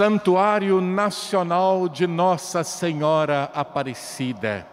[0.00, 4.66] Santuário Nacional de Nossa Senhora Aparecida,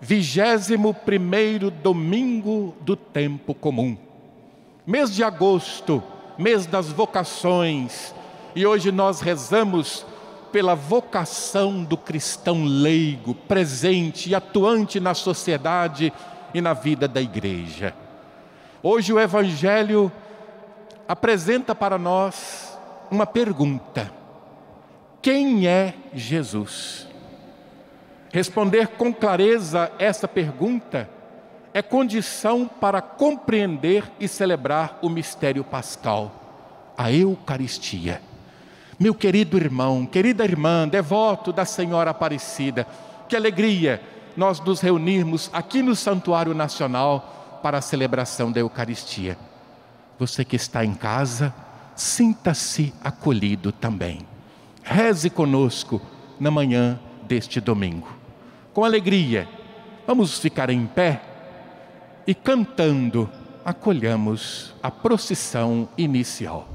[0.00, 3.98] vigésimo primeiro domingo do tempo comum.
[4.86, 6.00] Mês de agosto,
[6.38, 8.14] mês das vocações,
[8.54, 10.06] e hoje nós rezamos
[10.52, 16.12] pela vocação do cristão leigo, presente e atuante na sociedade
[16.54, 17.92] e na vida da igreja.
[18.84, 20.12] Hoje o Evangelho
[21.08, 22.78] apresenta para nós
[23.10, 24.16] uma pergunta:
[25.30, 27.06] Quem é Jesus?
[28.32, 31.06] Responder com clareza essa pergunta
[31.74, 38.22] é condição para compreender e celebrar o mistério pascal, a Eucaristia.
[38.98, 42.86] Meu querido irmão, querida irmã, devoto da Senhora Aparecida,
[43.28, 44.00] que alegria
[44.34, 49.36] nós nos reunirmos aqui no Santuário Nacional para a celebração da Eucaristia.
[50.18, 51.52] Você que está em casa,
[51.94, 54.26] sinta-se acolhido também.
[54.90, 56.00] Reze conosco
[56.40, 58.08] na manhã deste domingo.
[58.72, 59.46] Com alegria,
[60.06, 61.20] vamos ficar em pé
[62.26, 63.28] e cantando,
[63.62, 66.66] acolhamos a procissão inicial.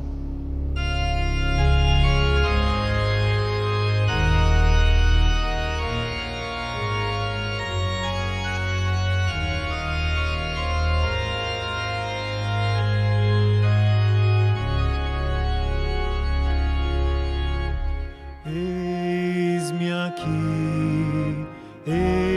[21.86, 22.33] He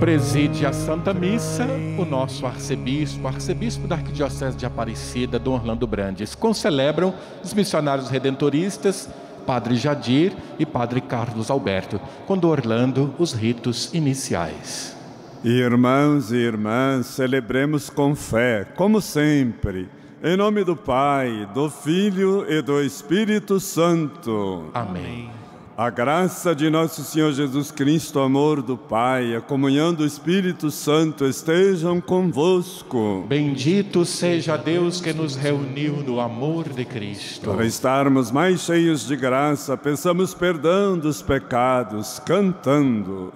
[0.00, 1.66] preside a Santa Missa
[1.98, 6.34] o nosso arcebispo, arcebispo da Arquidiocese de Aparecida, Dom Orlando Brandes.
[6.34, 7.12] Concelebram
[7.44, 9.10] os missionários redentoristas,
[9.46, 14.96] Padre Jadir e Padre Carlos Alberto, com Dom Orlando os ritos iniciais.
[15.44, 19.86] Irmãos e irmãs, celebremos com fé, como sempre,
[20.22, 24.70] em nome do Pai, do Filho e do Espírito Santo.
[24.72, 25.39] Amém.
[25.80, 30.70] A graça de nosso Senhor Jesus Cristo, o amor do Pai, a comunhão do Espírito
[30.70, 33.24] Santo estejam convosco.
[33.26, 37.50] Bendito seja Deus que nos reuniu no amor de Cristo.
[37.50, 43.32] Para estarmos mais cheios de graça, peçamos perdão dos pecados, cantando.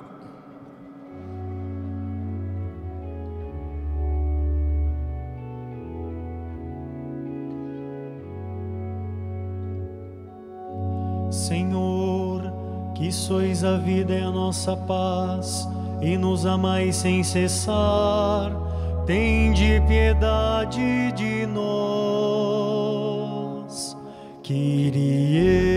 [13.25, 15.67] Sois a vida e a nossa paz,
[16.03, 18.53] e nos amais sem cessar,
[19.07, 22.85] tende piedade de nós.
[24.43, 25.75] Kyrie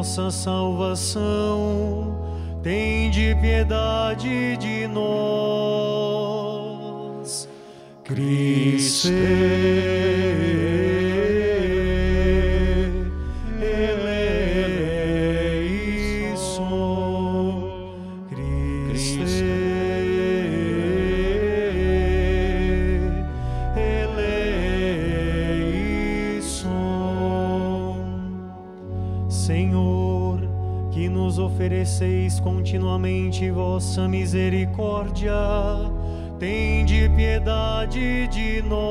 [0.00, 1.20] nossa salvação,
[2.62, 5.10] tende piedade de nós.
[8.02, 9.10] Cristo.
[33.90, 35.34] Vossa misericórdia,
[36.38, 38.89] tende piedade de nós.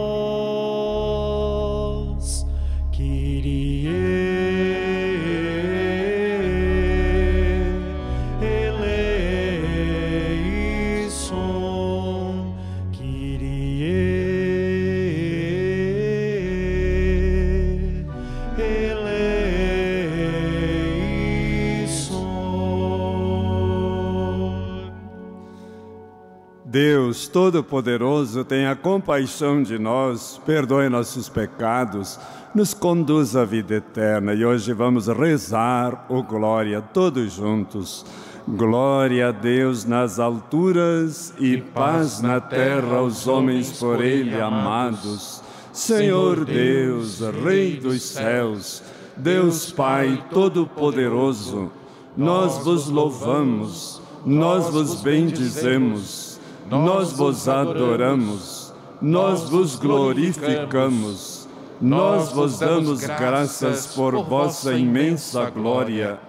[27.20, 32.18] Deus Todo-Poderoso, tenha compaixão de nós, perdoe nossos pecados,
[32.56, 34.34] nos conduz à vida eterna.
[34.34, 38.06] E hoje vamos rezar o Glória todos juntos.
[38.48, 45.44] Glória a Deus nas alturas e paz na terra aos homens por Ele amados.
[45.74, 48.82] Senhor Deus, Rei dos céus,
[49.18, 51.70] Deus Pai Todo-Poderoso,
[52.16, 56.29] nós vos louvamos, nós vos bendizemos
[56.70, 61.48] nós vos adoramos, nós vos glorificamos,
[61.82, 66.20] nós vos damos graças por vossa imensa glória.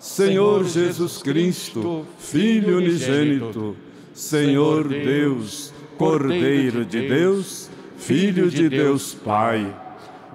[0.00, 3.76] Senhor Jesus Cristo, Filho unigênito,
[4.12, 9.74] Senhor Deus, Cordeiro de Deus, Filho de Deus Pai,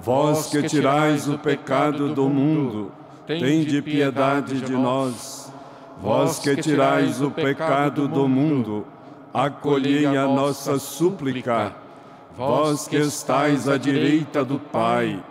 [0.03, 2.91] vós que tirais o pecado do mundo,
[3.27, 5.41] tende piedade de nós.
[6.01, 8.85] Vós que tirais o pecado do mundo,
[9.33, 11.75] acolhei a nossa súplica.
[12.35, 15.23] Vós que estais à direita do Pai,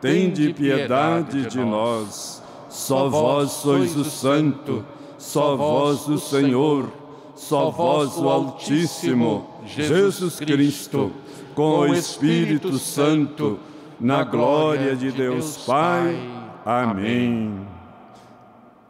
[0.00, 2.42] tende piedade de nós.
[2.68, 4.84] Só vós sois o Santo,
[5.18, 6.90] só vós o Senhor,
[7.34, 11.12] só vós o Altíssimo, Jesus Cristo,
[11.54, 13.58] com o Espírito Santo,
[14.00, 16.18] na glória de Deus Pai.
[16.64, 17.66] Amém.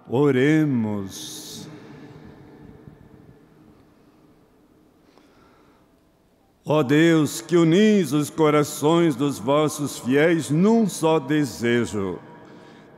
[0.08, 1.45] Oremos.
[6.68, 12.18] Ó Deus, que unis os corações dos vossos fiéis num só desejo,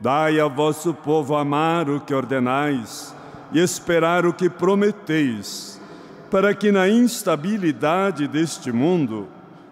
[0.01, 3.13] dai ao vosso povo amar o que ordenais
[3.53, 5.79] e esperar o que prometeis,
[6.31, 9.27] para que na instabilidade deste mundo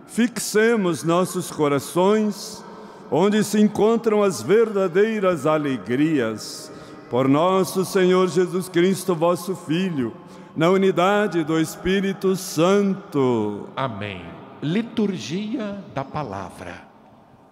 [0.06, 2.64] fixemos nossos corações
[3.10, 6.72] onde se encontram as verdadeiras alegrias.
[7.10, 10.14] Por nosso Senhor Jesus Cristo, vosso Filho,
[10.58, 13.70] na unidade do Espírito Santo.
[13.76, 14.26] Amém.
[14.60, 16.82] Liturgia da Palavra.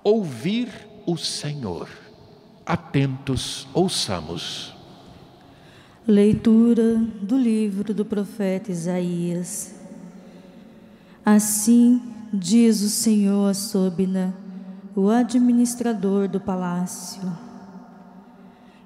[0.03, 0.69] Ouvir
[1.05, 1.87] o Senhor.
[2.65, 4.75] Atentos, ouçamos.
[6.07, 9.75] Leitura do livro do profeta Isaías.
[11.23, 12.01] Assim
[12.33, 14.35] diz o Senhor a Sobina,
[14.95, 17.21] o administrador do palácio.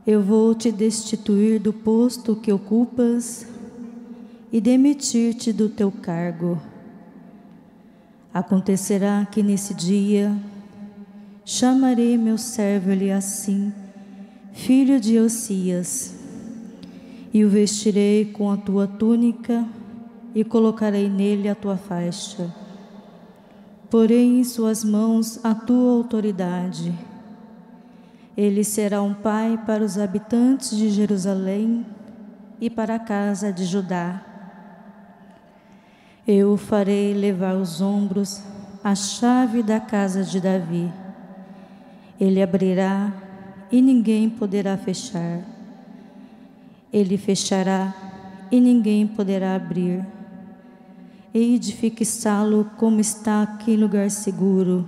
[0.06, 3.49] Eu vou te destituir do posto que ocupas
[4.52, 6.60] e demitir-te do teu cargo.
[8.34, 10.36] Acontecerá que nesse dia
[11.46, 13.74] chamarei meu servo assim,
[14.54, 16.16] filho de Osias,
[17.32, 19.66] e o vestirei com a tua túnica
[20.34, 22.54] e colocarei nele a tua faixa.
[23.90, 26.94] Porei em suas mãos a tua autoridade.
[28.38, 31.86] Ele será um pai para os habitantes de Jerusalém
[32.62, 34.29] e para a casa de Judá
[36.32, 38.44] eu farei levar os ombros
[38.84, 40.94] a chave da casa de Davi.
[42.20, 43.12] Ele abrirá
[43.72, 45.42] e ninguém poderá fechar.
[46.94, 47.96] Ele fechará
[48.52, 50.06] e ninguém poderá abrir.
[51.34, 54.88] De fixá-lo como está aqui lugar seguro.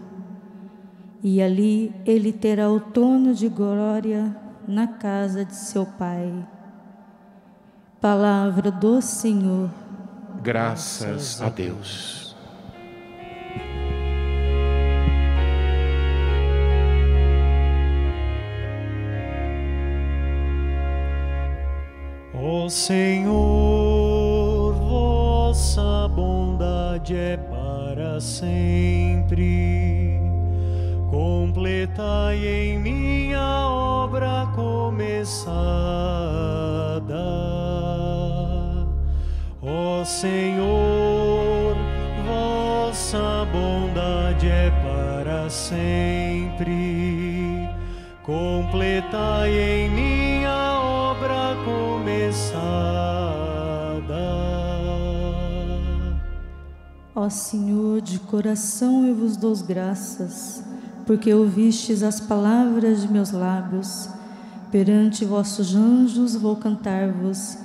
[1.24, 4.36] E ali ele terá o trono de glória
[4.67, 6.31] na casa de seu pai.
[8.00, 9.80] Palavra do Senhor.
[10.43, 12.36] Graças a Deus.
[22.33, 30.19] Ó Senhor, vossa bondade é para sempre.
[31.12, 35.51] Completai em minha obra começada.
[39.63, 41.75] Ó Senhor,
[42.25, 46.71] vossa bondade é para sempre.
[48.23, 52.51] Completai em minha obra começada.
[57.13, 60.63] Ó Senhor, de coração eu vos dou graças,
[61.05, 64.09] porque ouvistes as palavras de meus lábios.
[64.71, 67.59] Perante vossos anjos vou cantar-vos,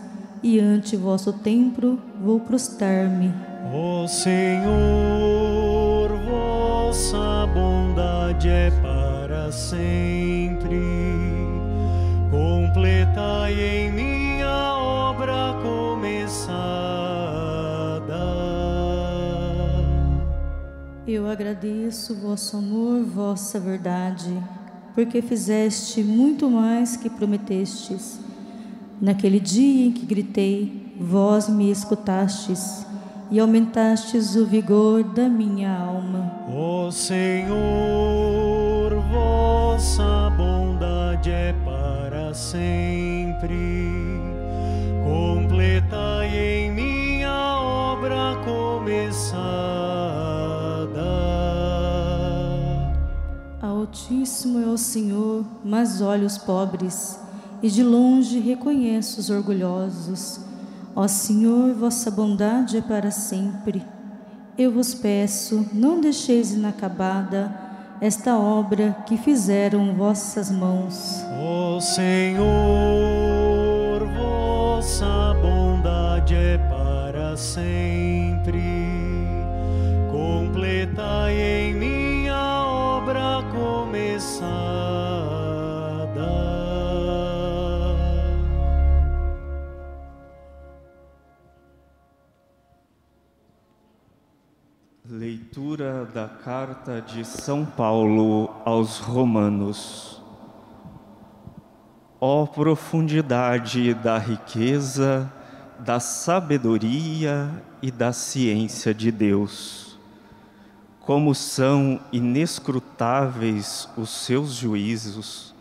[0.46, 3.34] e ante vosso templo vou prostrar-me.
[3.74, 4.68] Ó Senhor,
[6.24, 10.80] vossa bondade é para sempre.
[12.30, 16.54] Completai em minha obra começada.
[21.08, 24.32] Eu agradeço vosso amor, vossa verdade,
[24.94, 28.20] porque fizeste muito mais que prometestes.
[29.00, 32.86] Naquele dia em que gritei, vós me escutastes
[33.30, 36.32] e aumentastes o vigor da minha alma.
[36.48, 37.56] Ó Senhor,
[39.12, 43.54] vossa bondade é para sempre.
[45.04, 49.36] Completai em minha obra começada.
[53.60, 57.20] Altíssimo é o Senhor, mas olha os pobres,
[57.62, 60.40] e de longe reconheço os orgulhosos.
[60.94, 63.82] Ó Senhor, vossa bondade é para sempre.
[64.56, 67.54] Eu vos peço, não deixeis inacabada
[68.00, 71.22] esta obra que fizeram vossas mãos.
[71.40, 72.46] Ó Senhor,
[74.16, 78.62] vossa bondade é para sempre.
[80.10, 81.65] Completai em
[95.76, 100.22] Leitura da carta de São Paulo aos Romanos.
[102.18, 105.30] Ó profundidade da riqueza,
[105.80, 107.50] da sabedoria
[107.82, 109.98] e da ciência de Deus!
[111.00, 115.54] Como são inescrutáveis os seus juízos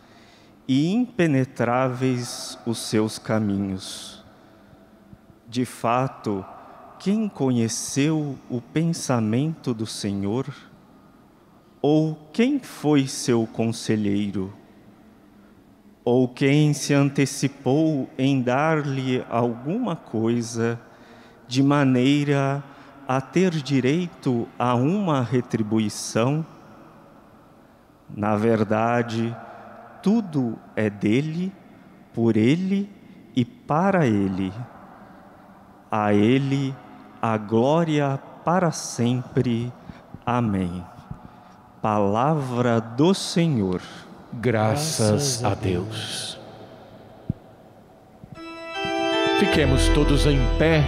[0.66, 4.24] e impenetráveis os seus caminhos.
[5.50, 6.46] De fato,
[7.06, 10.48] quem conheceu o pensamento do Senhor?
[11.80, 14.52] Ou quem foi seu conselheiro?
[16.04, 20.82] Ou quem se antecipou em dar-lhe alguma coisa,
[21.48, 22.64] de maneira
[23.08, 26.44] a ter direito a uma retribuição?
[28.10, 29.38] Na verdade,
[30.02, 31.54] tudo é dele,
[32.16, 32.90] por ele
[33.36, 34.52] e para ele.
[35.92, 36.76] A ele
[37.34, 39.74] a glória para sempre.
[40.24, 40.84] Amém.
[41.82, 43.82] Palavra do Senhor.
[44.34, 46.38] Graças a Deus.
[49.40, 50.84] Fiquemos todos em pé,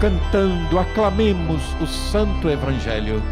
[0.00, 3.22] cantando, aclamemos o Santo Evangelho.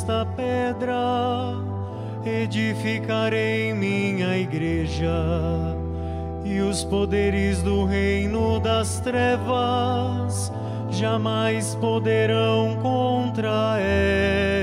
[0.00, 1.52] Esta pedra
[2.24, 5.12] edificarei minha igreja
[6.42, 10.50] e os poderes do reino das trevas
[10.90, 14.59] jamais poderão contra ela.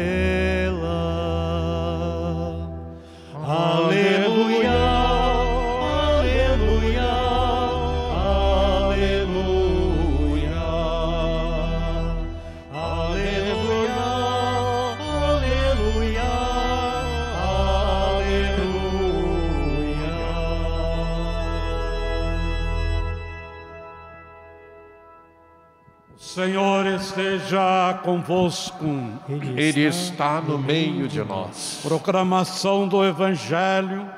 [27.47, 28.85] Esteja convosco.
[29.55, 31.79] Ele está no meio de nós.
[31.81, 34.09] Proclamação do Evangelho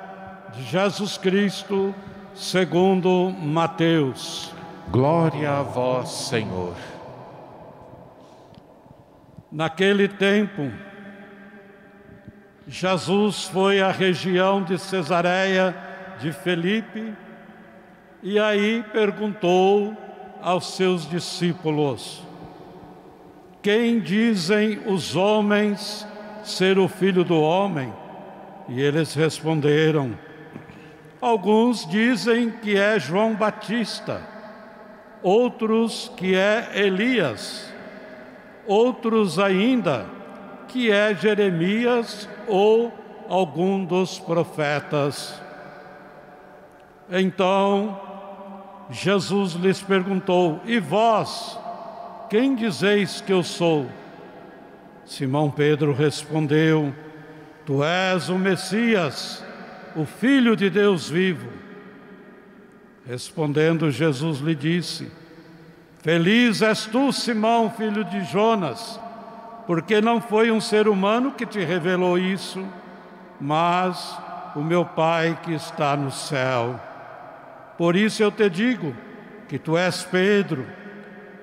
[0.53, 1.93] de Jesus Cristo,
[2.33, 4.51] segundo Mateus.
[4.89, 6.74] Glória a vós, Senhor.
[9.51, 10.71] Naquele tempo,
[12.67, 15.75] Jesus foi à região de Cesareia
[16.19, 17.13] de Felipe
[18.24, 19.95] e aí perguntou
[20.41, 22.28] aos seus discípulos:
[23.62, 26.08] Quem dizem os homens
[26.44, 27.94] ser o filho do homem?
[28.70, 30.18] E eles responderam:
[31.20, 34.22] Alguns dizem que é João Batista,
[35.22, 37.74] outros que é Elias,
[38.66, 40.06] outros ainda
[40.70, 42.94] que é Jeremias ou
[43.28, 45.42] algum dos profetas.
[47.10, 48.00] Então
[48.89, 51.60] Jesus lhes perguntou: E vós,
[52.29, 53.89] quem dizeis que eu sou?
[55.05, 56.93] Simão Pedro respondeu:
[57.65, 59.43] Tu és o Messias,
[59.95, 61.50] o Filho de Deus vivo.
[63.05, 65.12] Respondendo, Jesus lhe disse:
[66.01, 69.00] Feliz és tu, Simão, filho de Jonas,
[69.65, 72.63] porque não foi um ser humano que te revelou isso,
[73.41, 74.17] mas
[74.55, 76.79] o meu Pai que está no céu.
[77.77, 78.95] Por isso eu te digo
[79.48, 80.65] que tu és Pedro,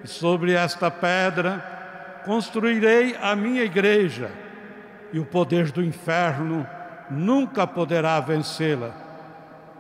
[0.05, 1.75] e sobre esta pedra
[2.25, 4.31] construirei a minha igreja,
[5.12, 6.67] e o poder do inferno
[7.11, 8.91] nunca poderá vencê-la.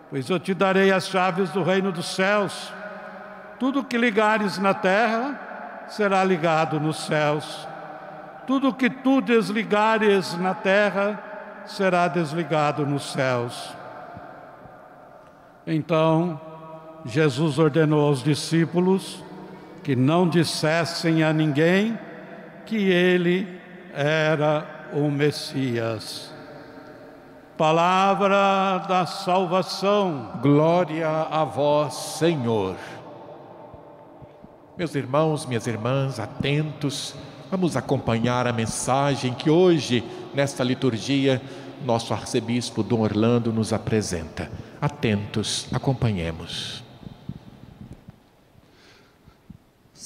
[0.08, 2.72] Pois eu te darei as chaves do reino dos céus.
[3.58, 7.66] Tudo que ligares na terra será ligado nos céus
[8.46, 11.20] tudo que tu desligares na terra
[11.66, 13.74] será desligado nos céus.
[15.66, 16.40] Então,
[17.04, 19.22] Jesus ordenou aos discípulos
[19.86, 21.96] que não dissessem a ninguém
[22.66, 23.46] que ele
[23.94, 26.34] era o Messias.
[27.56, 30.40] Palavra da salvação.
[30.42, 32.74] Glória a vós, Senhor.
[34.76, 37.14] Meus irmãos, minhas irmãs, atentos
[37.48, 40.02] Vamos acompanhar a mensagem que hoje,
[40.34, 41.40] nesta liturgia,
[41.84, 44.50] nosso arcebispo Dom Orlando nos apresenta.
[44.80, 46.85] Atentos, acompanhemos.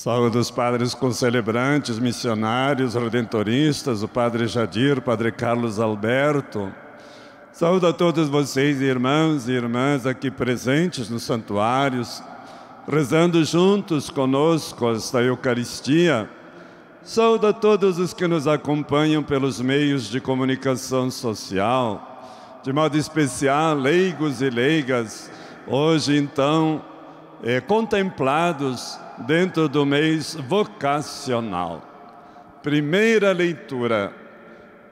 [0.02, 6.72] Saúde os padres concelebrantes, missionários, redentoristas, o padre Jadir, o padre Carlos Alberto.
[7.52, 12.22] Saúde a todos vocês, irmãos e irmãs aqui presentes nos santuários,
[12.88, 16.30] rezando juntos conosco esta Eucaristia
[17.02, 22.24] Saúdo a todos os que nos acompanham pelos meios de comunicação social,
[22.62, 25.30] de modo especial, leigos e leigas,
[25.66, 26.82] hoje então
[27.42, 31.82] é, contemplados dentro do mês vocacional.
[32.62, 34.12] Primeira leitura: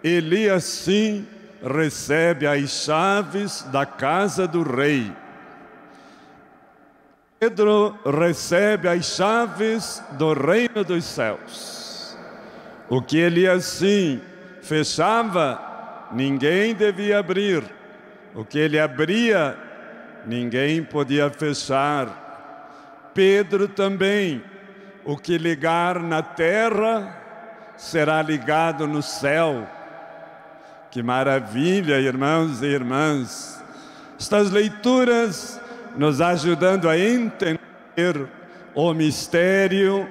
[0.03, 1.27] Elias sim
[1.63, 5.13] recebe as chaves da casa do rei.
[7.39, 12.17] Pedro recebe as chaves do reino dos céus.
[12.89, 14.21] O que ele assim
[14.63, 17.63] fechava, ninguém devia abrir.
[18.35, 19.57] O que ele abria,
[20.27, 22.28] ninguém podia fechar.
[23.19, 24.41] Pedro também,
[25.05, 27.21] o que ligar na terra,
[27.77, 29.67] será ligado no céu.
[30.89, 33.61] Que maravilha, irmãos e irmãs.
[34.17, 35.61] Estas leituras
[35.97, 38.29] nos ajudando a entender
[38.73, 40.09] o mistério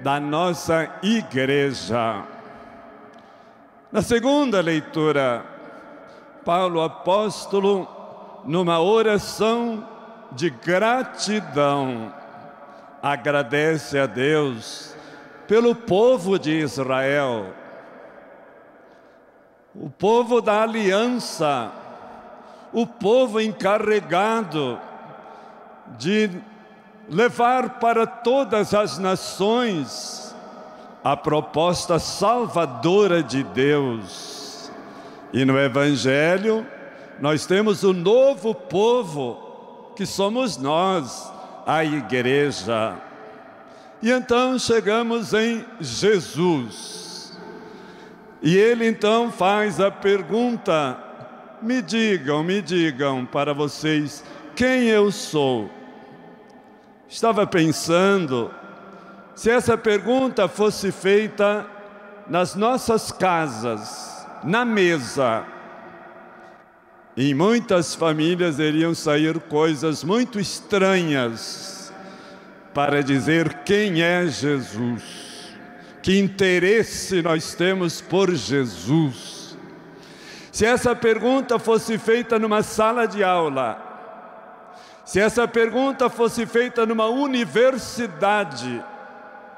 [0.00, 2.22] da nossa igreja.
[3.90, 5.44] Na segunda leitura,
[6.44, 7.88] Paulo apóstolo,
[8.44, 9.84] numa oração
[10.30, 12.22] de gratidão,
[13.04, 14.96] agradece a Deus
[15.46, 17.52] pelo povo de Israel,
[19.74, 21.70] o povo da aliança,
[22.72, 24.80] o povo encarregado
[25.98, 26.30] de
[27.06, 30.34] levar para todas as nações
[31.04, 34.72] a proposta salvadora de Deus.
[35.30, 36.66] E no Evangelho,
[37.20, 41.33] nós temos o novo povo, que somos nós,
[41.66, 42.96] a igreja.
[44.02, 47.38] E então chegamos em Jesus.
[48.42, 50.98] E ele então faz a pergunta:
[51.62, 54.22] me digam, me digam para vocês
[54.54, 55.70] quem eu sou.
[57.08, 58.52] Estava pensando,
[59.34, 61.66] se essa pergunta fosse feita
[62.28, 65.44] nas nossas casas, na mesa,
[67.16, 71.92] em muitas famílias iriam sair coisas muito estranhas
[72.72, 75.02] para dizer quem é Jesus,
[76.02, 79.56] que interesse nós temos por Jesus.
[80.50, 83.80] Se essa pergunta fosse feita numa sala de aula,
[85.04, 88.82] se essa pergunta fosse feita numa universidade,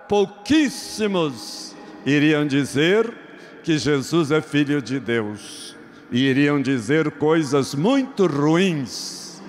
[0.06, 3.12] pouquíssimos iriam dizer
[3.62, 5.65] que Jesus é filho de Deus.
[6.10, 9.42] E iriam dizer coisas muito ruins.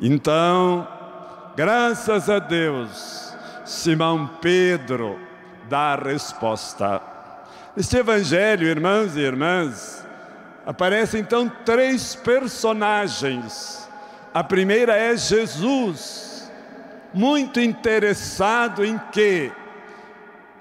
[0.00, 0.86] Então,
[1.56, 3.34] graças a Deus,
[3.64, 5.18] Simão Pedro
[5.68, 7.00] dá a resposta.
[7.76, 10.06] Este evangelho, irmãos e irmãs,
[10.64, 13.88] aparecem então três personagens.
[14.32, 16.50] A primeira é Jesus,
[17.12, 19.50] muito interessado em que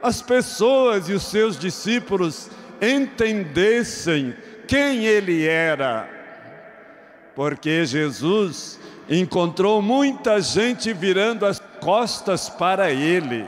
[0.01, 2.49] as pessoas e os seus discípulos
[2.81, 4.35] entendessem
[4.67, 6.09] quem ele era.
[7.35, 13.47] Porque Jesus encontrou muita gente virando as costas para ele,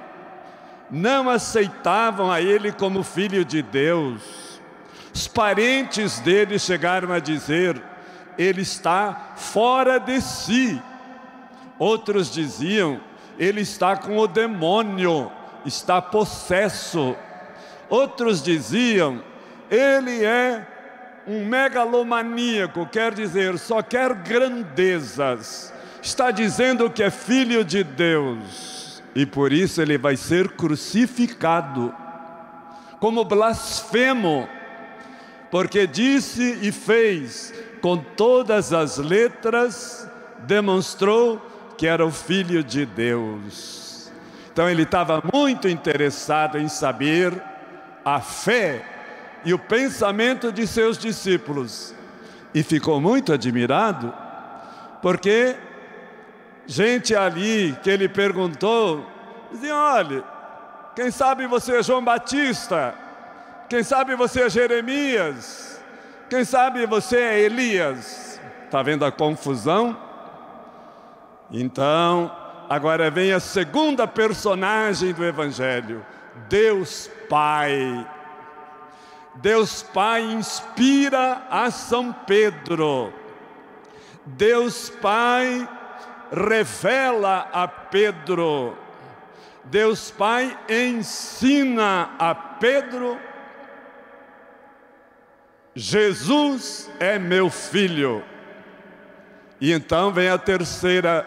[0.90, 4.62] não aceitavam a ele como filho de Deus.
[5.14, 7.82] Os parentes dele chegaram a dizer:
[8.38, 10.82] ele está fora de si.
[11.80, 13.00] Outros diziam:
[13.40, 15.32] ele está com o demônio,
[15.66, 17.16] está possesso.
[17.90, 19.24] Outros diziam:
[19.70, 20.66] ele é
[21.28, 25.74] um megalomaníaco, quer dizer, só quer grandezas.
[26.02, 31.94] Está dizendo que é filho de Deus e por isso ele vai ser crucificado
[33.00, 34.48] como blasfemo,
[35.52, 40.08] porque disse e fez com todas as letras,
[40.40, 41.42] demonstrou
[41.78, 44.12] que era o filho de Deus.
[44.54, 47.34] Então ele estava muito interessado em saber
[48.06, 48.97] a fé
[49.48, 51.96] e o pensamento de seus discípulos.
[52.54, 54.14] E ficou muito admirado,
[55.02, 55.56] porque
[56.66, 59.10] gente ali que ele perguntou,
[59.50, 60.22] dizia: olha,
[60.94, 62.94] quem sabe você é João Batista,
[63.70, 65.82] quem sabe você é Jeremias,
[66.30, 68.42] quem sabe você é Elias.
[68.66, 69.98] Está vendo a confusão?
[71.50, 72.30] Então,
[72.70, 76.06] agora vem a segunda personagem do Evangelho,
[76.50, 78.17] Deus Pai.
[79.42, 83.14] Deus Pai inspira a São Pedro.
[84.26, 85.68] Deus Pai
[86.32, 88.76] revela a Pedro.
[89.64, 93.18] Deus Pai ensina a Pedro.
[95.76, 98.24] Jesus é meu filho.
[99.62, 101.24] E então vem a terceira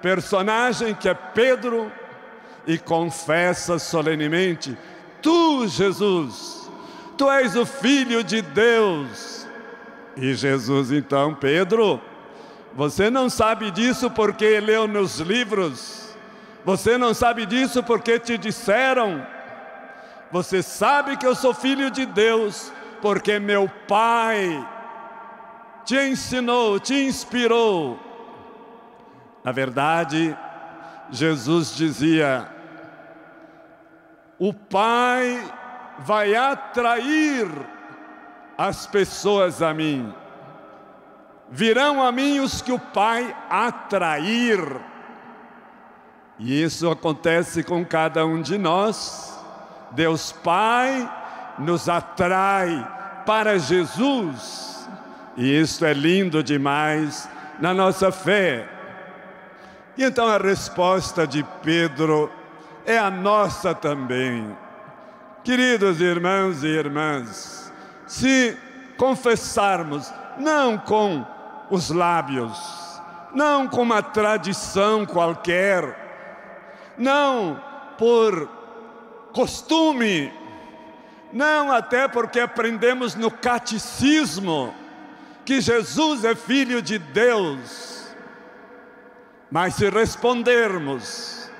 [0.00, 1.92] personagem, que é Pedro,
[2.66, 4.76] e confessa solenemente:
[5.20, 6.59] Tu, Jesus,
[7.20, 9.46] Tu és o filho de Deus.
[10.16, 12.00] E Jesus, então, Pedro,
[12.72, 16.16] você não sabe disso porque leu nos livros,
[16.64, 19.26] você não sabe disso porque te disseram,
[20.32, 24.66] você sabe que eu sou filho de Deus porque meu Pai
[25.84, 28.00] te ensinou, te inspirou.
[29.44, 30.34] Na verdade,
[31.10, 32.48] Jesus dizia:
[34.38, 35.59] o Pai
[36.00, 37.48] vai atrair
[38.56, 40.12] as pessoas a mim.
[41.50, 44.60] Virão a mim os que o Pai atrair.
[46.38, 49.38] E isso acontece com cada um de nós.
[49.92, 51.10] Deus Pai
[51.58, 52.86] nos atrai
[53.26, 54.88] para Jesus.
[55.36, 58.68] E isso é lindo demais na nossa fé.
[59.96, 62.30] E então a resposta de Pedro
[62.86, 64.56] é a nossa também.
[65.42, 67.72] Queridos irmãos e irmãs,
[68.06, 68.58] se
[68.98, 71.24] confessarmos, não com
[71.70, 73.00] os lábios,
[73.34, 77.58] não com uma tradição qualquer, não
[77.96, 78.46] por
[79.32, 80.30] costume,
[81.32, 84.74] não até porque aprendemos no catecismo
[85.46, 88.14] que Jesus é filho de Deus,
[89.50, 91.50] mas se respondermos,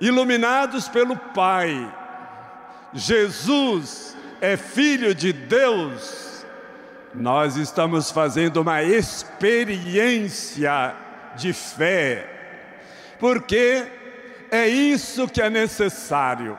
[0.00, 2.01] iluminados pelo Pai,
[2.92, 6.44] Jesus é filho de Deus,
[7.14, 10.94] nós estamos fazendo uma experiência
[11.36, 12.28] de fé,
[13.18, 13.86] porque
[14.50, 16.58] é isso que é necessário,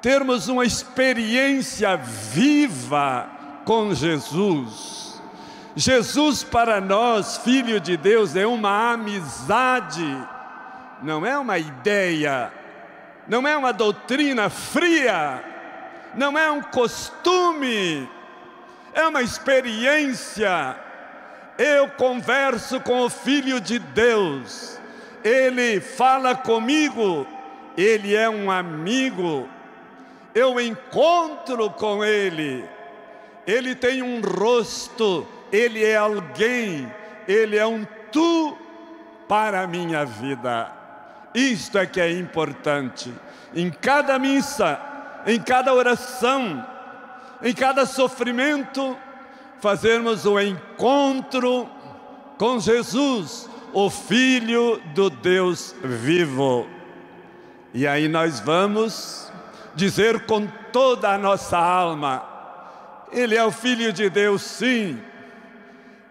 [0.00, 3.28] termos uma experiência viva
[3.64, 5.20] com Jesus.
[5.76, 10.26] Jesus para nós, Filho de Deus, é uma amizade,
[11.02, 12.52] não é uma ideia,
[13.28, 15.44] não é uma doutrina fria,
[16.14, 18.08] não é um costume,
[18.94, 20.76] é uma experiência.
[21.58, 24.80] Eu converso com o Filho de Deus,
[25.22, 27.26] ele fala comigo,
[27.76, 29.46] ele é um amigo,
[30.34, 32.64] eu encontro com ele,
[33.46, 36.90] ele tem um rosto, ele é alguém,
[37.26, 38.56] ele é um tu
[39.26, 40.77] para a minha vida.
[41.34, 43.12] Isto é que é importante.
[43.54, 44.80] Em cada missa,
[45.26, 46.64] em cada oração,
[47.42, 48.96] em cada sofrimento,
[49.60, 51.68] fazermos o encontro
[52.36, 56.66] com Jesus, o Filho do Deus vivo.
[57.74, 59.30] E aí nós vamos
[59.74, 62.24] dizer com toda a nossa alma:
[63.12, 65.00] Ele é o Filho de Deus, sim.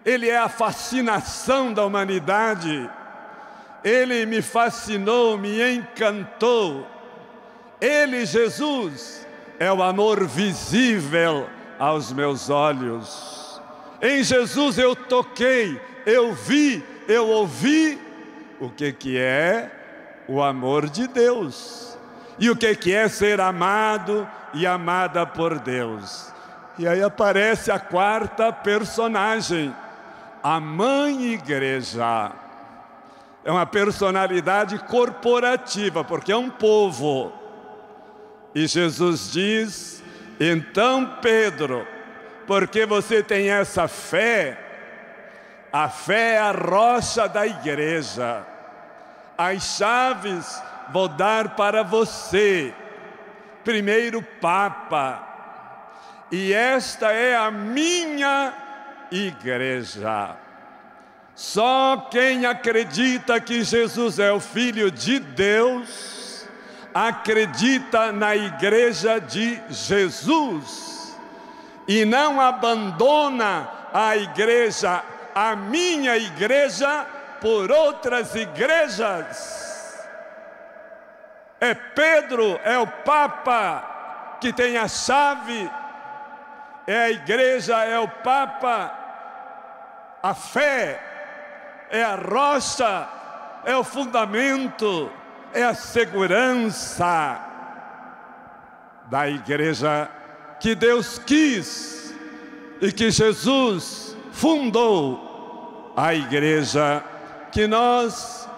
[0.04, 2.88] Ele é a fascinação da humanidade.
[3.84, 6.86] Ele me fascinou, me encantou.
[7.80, 9.26] Ele, Jesus,
[9.58, 13.60] é o amor visível aos meus olhos.
[14.00, 17.98] Em Jesus eu toquei, eu vi, eu ouvi
[18.60, 19.70] o que que é
[20.28, 21.96] o amor de Deus.
[22.38, 26.32] E o que que é ser amado e amada por Deus.
[26.78, 29.74] E aí aparece a quarta personagem,
[30.42, 32.30] a mãe igreja.
[33.44, 37.32] É uma personalidade corporativa, porque é um povo.
[38.54, 40.02] E Jesus diz:
[40.40, 41.86] então, Pedro,
[42.46, 44.58] porque você tem essa fé,
[45.72, 48.46] a fé é a rocha da igreja
[49.38, 52.74] as chaves vou dar para você,
[53.62, 55.22] primeiro Papa,
[56.32, 58.52] e esta é a minha
[59.12, 60.36] igreja.
[61.38, 66.44] Só quem acredita que Jesus é o Filho de Deus,
[66.92, 71.16] acredita na igreja de Jesus
[71.86, 75.00] e não abandona a igreja,
[75.32, 77.06] a minha igreja,
[77.40, 80.04] por outras igrejas.
[81.60, 85.70] É Pedro, é o Papa que tem a chave,
[86.84, 88.92] é a igreja, é o Papa,
[90.20, 91.07] a fé,
[91.90, 93.08] é a rocha,
[93.64, 95.10] é o fundamento,
[95.52, 97.40] é a segurança
[99.10, 100.10] da igreja
[100.60, 102.14] que Deus quis
[102.80, 107.02] e que Jesus fundou a igreja
[107.50, 108.48] que nós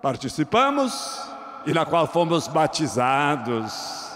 [0.00, 1.20] participamos
[1.66, 4.08] e na qual fomos batizados.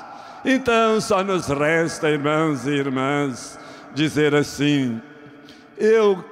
[0.45, 3.59] Então só nos resta, irmãos e irmãs,
[3.95, 5.01] dizer assim:
[5.77, 6.25] eu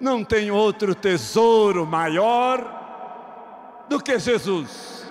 [0.00, 2.76] não tenho outro tesouro maior
[3.88, 5.06] do que Jesus.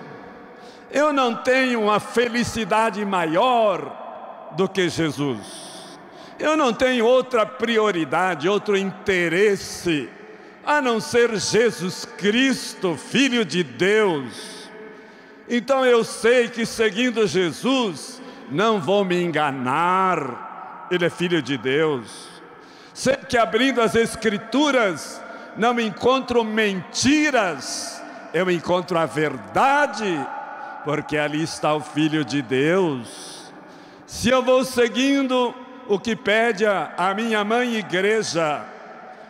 [0.90, 5.98] Eu não tenho uma felicidade maior do que Jesus.
[6.38, 10.08] Eu não tenho outra prioridade, outro interesse
[10.64, 14.68] a não ser Jesus Cristo, Filho de Deus.
[15.48, 18.20] Então eu sei que seguindo Jesus,
[18.50, 22.37] não vou me enganar, Ele é Filho de Deus.
[22.98, 25.22] Sei que abrindo as Escrituras,
[25.56, 28.02] não encontro mentiras,
[28.34, 30.18] eu encontro a verdade,
[30.84, 33.52] porque ali está o Filho de Deus.
[34.04, 35.54] Se eu vou seguindo
[35.86, 38.64] o que pede a minha mãe igreja,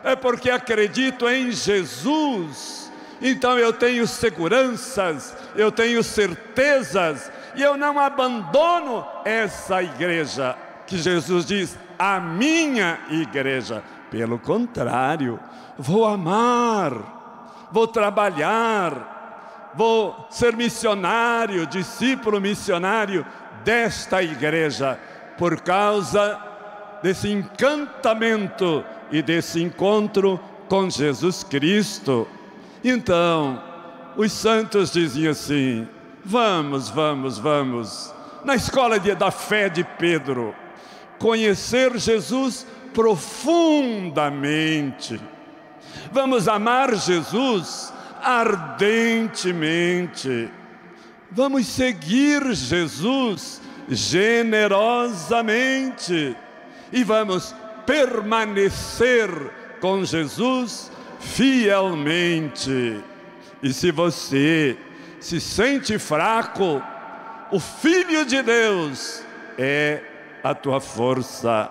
[0.02, 2.90] é porque acredito em Jesus.
[3.20, 11.44] Então eu tenho seguranças, eu tenho certezas, e eu não abandono essa igreja que Jesus
[11.44, 13.82] diz, a minha igreja.
[14.10, 15.38] Pelo contrário,
[15.76, 23.26] vou amar, vou trabalhar, vou ser missionário, discípulo missionário
[23.64, 24.98] desta igreja,
[25.36, 26.40] por causa
[27.02, 32.26] desse encantamento e desse encontro com Jesus Cristo.
[32.82, 33.62] Então,
[34.16, 35.86] os santos diziam assim:
[36.24, 40.54] vamos, vamos, vamos, na escola de, da fé de Pedro,
[41.18, 45.20] conhecer Jesus profundamente.
[46.12, 50.50] Vamos amar Jesus ardentemente.
[51.30, 56.36] Vamos seguir Jesus generosamente
[56.92, 57.54] e vamos
[57.86, 59.30] permanecer
[59.80, 63.02] com Jesus fielmente.
[63.62, 64.76] E se você
[65.20, 66.82] se sente fraco,
[67.50, 69.22] o Filho de Deus
[69.56, 70.02] é
[70.42, 71.70] a tua força.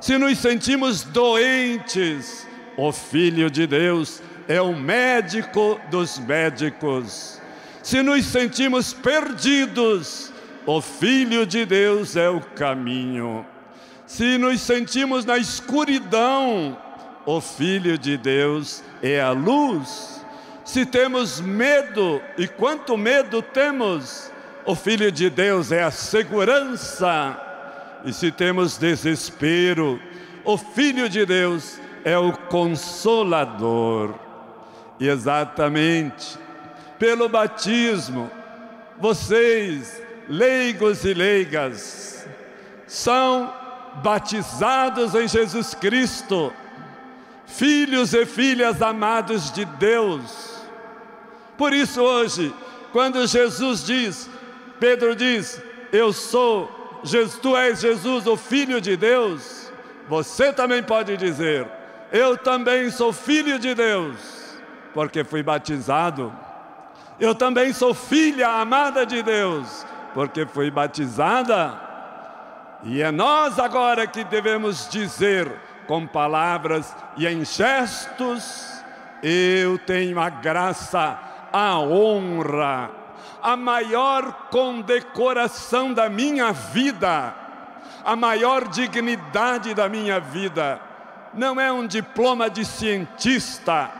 [0.00, 7.40] Se nos sentimos doentes, o Filho de Deus é o médico dos médicos.
[7.82, 10.32] Se nos sentimos perdidos,
[10.64, 13.44] o Filho de Deus é o caminho.
[14.06, 16.78] Se nos sentimos na escuridão,
[17.26, 20.24] o Filho de Deus é a luz.
[20.64, 24.30] Se temos medo, e quanto medo temos,
[24.64, 27.47] o Filho de Deus é a segurança.
[28.04, 30.00] E se temos desespero,
[30.44, 34.14] o Filho de Deus é o consolador.
[35.00, 36.38] E exatamente
[36.98, 38.30] pelo batismo,
[38.98, 42.26] vocês, leigos e leigas,
[42.86, 43.52] são
[44.02, 46.52] batizados em Jesus Cristo,
[47.46, 50.58] filhos e filhas amados de Deus.
[51.56, 52.52] Por isso, hoje,
[52.92, 54.28] quando Jesus diz,
[54.80, 56.68] Pedro diz: Eu sou,
[57.40, 59.68] tu és Jesus, o Filho de Deus,
[60.08, 61.66] você também pode dizer:
[62.10, 64.16] Eu também sou filho de Deus,
[64.94, 66.32] porque fui batizado.
[67.20, 69.84] Eu também sou filha amada de Deus,
[70.14, 71.78] porque fui batizada.
[72.84, 75.52] E é nós agora que devemos dizer
[75.86, 78.82] com palavras e em gestos:
[79.22, 81.18] Eu tenho a graça,
[81.52, 82.90] a honra,
[83.42, 87.34] a maior condecoração da minha vida,
[88.04, 90.80] a maior dignidade da minha vida.
[91.34, 93.90] Não é um diploma de cientista,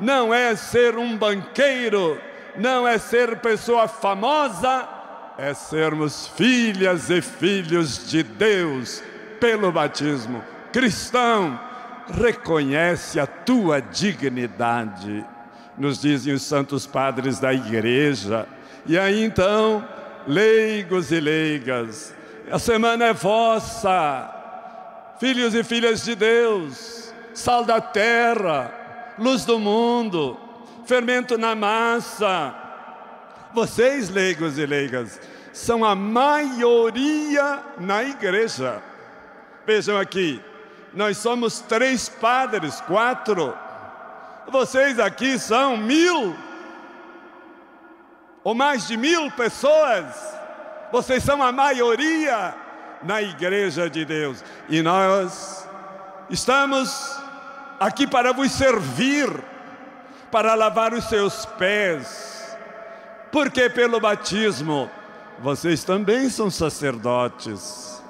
[0.00, 2.20] não é ser um banqueiro,
[2.56, 4.88] não é ser pessoa famosa,
[5.36, 9.02] é sermos filhas e filhos de Deus
[9.40, 10.42] pelo batismo.
[10.72, 11.58] Cristão,
[12.12, 15.24] reconhece a tua dignidade,
[15.76, 18.46] nos dizem os santos padres da igreja.
[18.86, 19.86] E aí então,
[20.26, 22.14] leigos e leigas,
[22.50, 24.30] a semana é vossa,
[25.18, 28.72] filhos e filhas de Deus, sal da terra,
[29.18, 30.38] luz do mundo,
[30.86, 32.54] fermento na massa.
[33.54, 35.20] Vocês, leigos e leigas,
[35.52, 38.82] são a maioria na igreja.
[39.66, 40.42] Vejam aqui,
[40.92, 43.54] nós somos três padres, quatro.
[44.48, 46.36] Vocês aqui são mil,
[48.44, 50.04] ou mais de mil pessoas.
[50.92, 52.54] Vocês são a maioria
[53.02, 54.44] na igreja de Deus.
[54.68, 55.66] E nós
[56.30, 57.18] estamos
[57.80, 59.28] aqui para vos servir
[60.30, 62.56] para lavar os seus pés,
[63.30, 64.90] porque pelo batismo
[65.38, 68.02] vocês também são sacerdotes,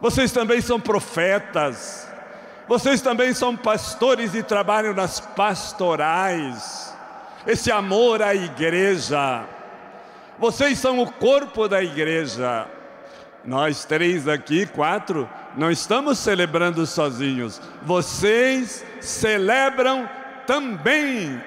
[0.00, 2.08] vocês também são profetas,
[2.66, 6.95] vocês também são pastores e trabalham nas pastorais,
[7.46, 9.46] esse amor à igreja,
[10.38, 12.66] vocês são o corpo da igreja.
[13.44, 17.60] Nós três aqui, quatro, não estamos celebrando sozinhos.
[17.82, 20.08] Vocês celebram
[20.46, 21.40] também.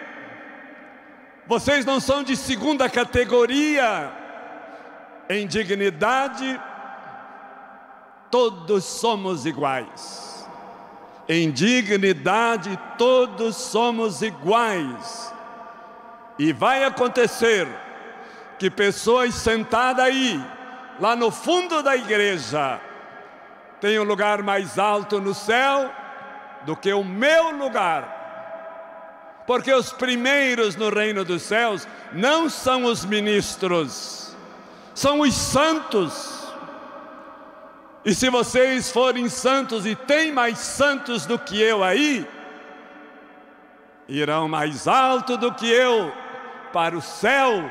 [1.46, 4.12] Vocês não são de segunda categoria.
[5.30, 6.60] Em dignidade,
[8.32, 10.48] todos somos iguais.
[11.28, 15.34] Em dignidade, todos somos iguais.
[16.39, 17.67] E vai acontecer
[18.58, 20.43] que pessoas sentadas aí,
[20.99, 22.82] lá no fundo da igreja,
[23.80, 25.91] têm um lugar mais alto no céu
[26.65, 28.19] do que o meu lugar
[29.49, 34.38] porque os primeiros no reino dos céus não são os ministros,
[34.93, 36.54] são os santos.
[38.06, 42.28] E se vocês forem santos e tem mais santos do que eu aí,
[44.08, 46.13] irão mais alto do que eu
[46.72, 47.70] para o céu.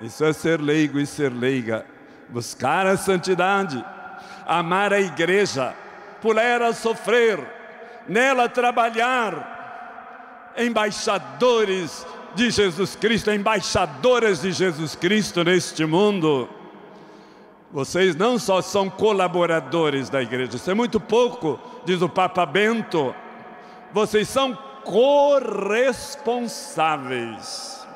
[0.00, 1.84] Isso é ser leigo e ser leiga,
[2.28, 3.84] buscar a santidade,
[4.46, 5.74] amar a igreja,
[6.20, 7.40] por ela sofrer,
[8.08, 16.48] nela trabalhar, embaixadores de Jesus Cristo, embaixadoras de Jesus Cristo neste mundo.
[17.70, 23.14] Vocês não só são colaboradores da igreja, isso é muito pouco, diz o Papa Bento.
[23.92, 24.56] Vocês são
[24.88, 27.86] corresponsáveis.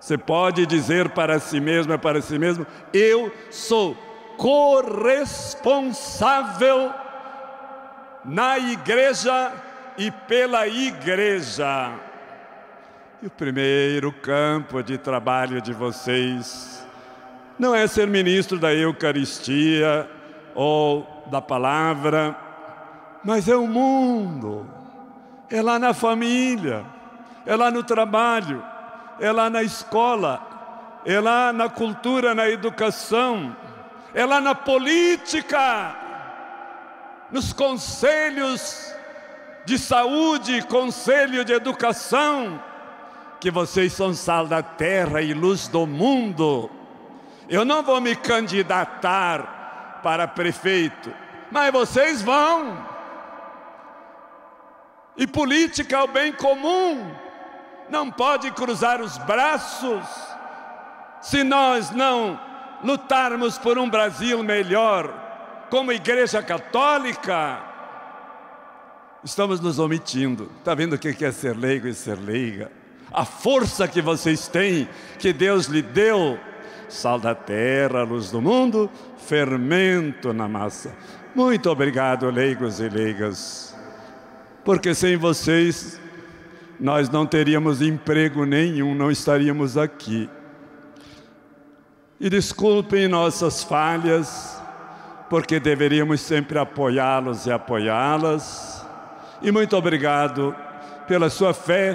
[0.00, 3.94] Você pode dizer para si mesmo, para si mesmo, eu sou
[4.38, 6.90] corresponsável
[8.24, 9.52] na igreja
[9.98, 11.92] e pela igreja.
[13.20, 16.82] E o primeiro campo de trabalho de vocês
[17.58, 20.08] não é ser ministro da Eucaristia
[20.54, 22.34] ou da palavra,
[23.22, 24.66] mas é o mundo,
[25.52, 26.82] é lá na família,
[27.44, 28.64] é lá no trabalho,
[29.20, 30.40] é lá na escola,
[31.04, 33.54] é lá na cultura, na educação,
[34.14, 35.94] é lá na política,
[37.30, 38.94] nos conselhos
[39.66, 42.58] de saúde, conselho de educação,
[43.38, 46.70] que vocês são sal da terra e luz do mundo.
[47.46, 51.12] Eu não vou me candidatar para prefeito,
[51.50, 52.91] mas vocês vão.
[55.16, 57.10] E política é o bem comum,
[57.90, 60.04] não pode cruzar os braços
[61.20, 62.40] se nós não
[62.82, 67.72] lutarmos por um Brasil melhor, como Igreja Católica
[69.24, 70.50] estamos nos omitindo.
[70.58, 72.70] Está vendo o que é ser leigo e ser leiga?
[73.12, 74.88] A força que vocês têm,
[75.18, 76.38] que Deus lhe deu,
[76.88, 80.94] sal da terra, luz do mundo, fermento na massa.
[81.34, 83.71] Muito obrigado, leigos e leigas,
[84.64, 86.00] porque sem vocês
[86.78, 90.28] nós não teríamos emprego nenhum, não estaríamos aqui.
[92.18, 94.60] E desculpem nossas falhas,
[95.28, 98.86] porque deveríamos sempre apoiá-los e apoiá-las.
[99.40, 100.54] E muito obrigado
[101.06, 101.94] pela sua fé,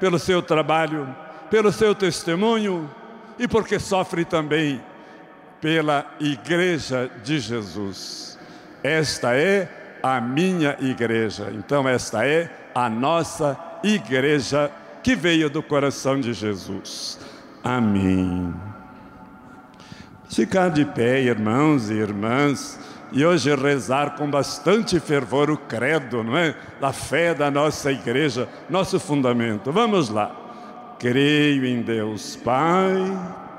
[0.00, 1.08] pelo seu trabalho,
[1.50, 2.90] pelo seu testemunho
[3.38, 4.80] e porque sofre também
[5.60, 8.38] pela Igreja de Jesus.
[8.82, 11.52] Esta é a minha igreja.
[11.52, 14.70] Então, esta é a nossa igreja
[15.02, 17.18] que veio do coração de Jesus.
[17.62, 18.54] Amém.
[20.28, 22.78] Ficar de pé, irmãos e irmãs,
[23.10, 26.54] e hoje rezar com bastante fervor o credo, não é?
[26.80, 29.72] Da fé da nossa igreja, nosso fundamento.
[29.72, 30.30] Vamos lá.
[30.98, 32.96] Creio em Deus Pai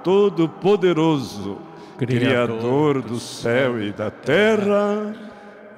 [0.04, 1.58] Todo-Poderoso,
[1.98, 5.14] Criador do céu e da terra,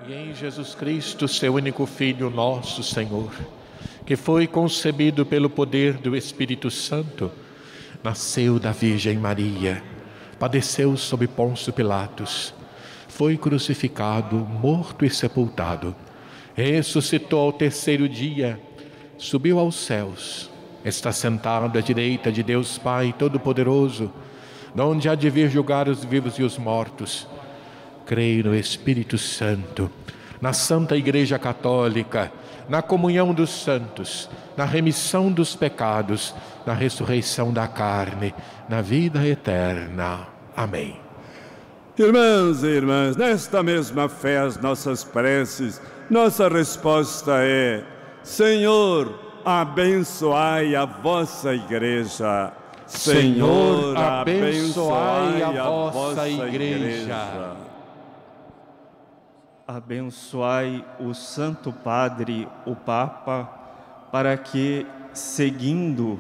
[0.08, 3.32] e em Jesus Cristo, seu único Filho, nosso Senhor
[4.06, 7.32] que foi concebido pelo poder do Espírito Santo,
[8.04, 9.82] nasceu da Virgem Maria,
[10.40, 12.54] padeceu sob Pôncio Pilatos,
[13.08, 15.96] foi crucificado, morto e sepultado,
[16.56, 18.60] ressuscitou ao terceiro dia,
[19.18, 20.50] subiu aos céus,
[20.84, 24.12] está sentado à direita de Deus Pai Todo-Poderoso,
[24.78, 27.28] onde há de vir julgar os vivos e os mortos.
[28.12, 29.90] Creio no Espírito Santo,
[30.42, 32.30] na Santa Igreja Católica,
[32.68, 36.36] na comunhão dos santos, na remissão dos pecados,
[36.66, 38.36] na ressurreição da carne,
[38.68, 40.28] na vida eterna.
[40.58, 41.00] Amém.
[41.98, 47.82] Irmãos e irmãs, nesta mesma fé, as nossas preces, nossa resposta é:
[48.24, 52.52] Senhor, abençoai a vossa igreja.
[52.86, 57.71] Senhor, abençoai a vossa igreja
[59.68, 63.44] abençoai o Santo Padre, o Papa,
[64.12, 66.20] para que, seguindo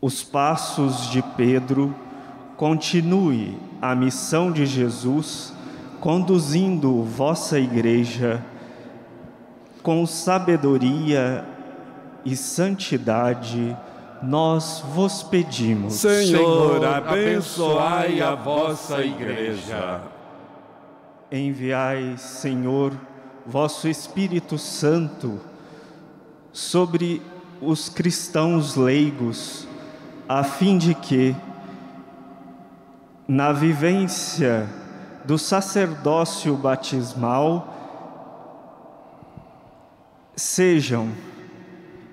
[0.00, 1.94] os passos de Pedro,
[2.56, 5.52] continue a missão de Jesus,
[6.00, 8.44] conduzindo vossa igreja
[9.82, 11.44] com sabedoria
[12.24, 13.76] e santidade
[14.22, 15.94] nós vos pedimos.
[15.94, 20.02] Senhor, abençoai a vossa igreja.
[21.30, 22.92] Enviai, Senhor,
[23.46, 25.38] vosso Espírito Santo
[26.52, 27.22] sobre
[27.60, 29.66] os cristãos leigos,
[30.28, 31.34] a fim de que,
[33.26, 34.68] na vivência
[35.24, 37.74] do sacerdócio batismal,
[40.34, 41.08] sejam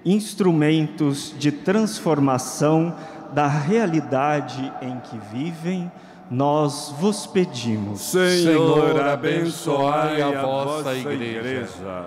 [0.06, 2.96] instrumentos de transformação
[3.34, 5.92] da realidade em que vivem,
[6.30, 8.02] nós vos pedimos.
[8.02, 12.06] Senhor, abençoai a vossa igreja.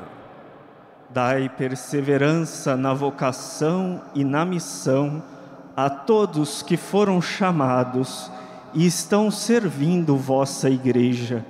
[1.11, 5.22] Dai perseverança na vocação e na missão
[5.76, 8.30] a todos que foram chamados
[8.74, 11.44] e estão servindo vossa igreja,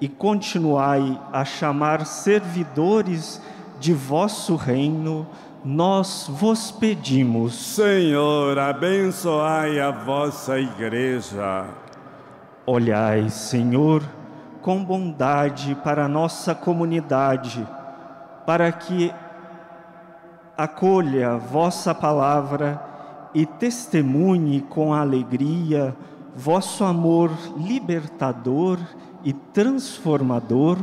[0.00, 3.40] e continuai a chamar servidores
[3.78, 5.26] de vosso reino
[5.66, 7.56] nós vos pedimos.
[7.56, 11.64] Senhor, abençoai a vossa igreja.
[12.64, 14.00] Olhai, Senhor,
[14.62, 17.66] com bondade para a nossa comunidade,
[18.46, 19.12] para que
[20.56, 22.80] acolha vossa palavra
[23.34, 25.96] e testemunhe com alegria
[26.36, 28.78] vosso amor libertador
[29.24, 30.78] e transformador,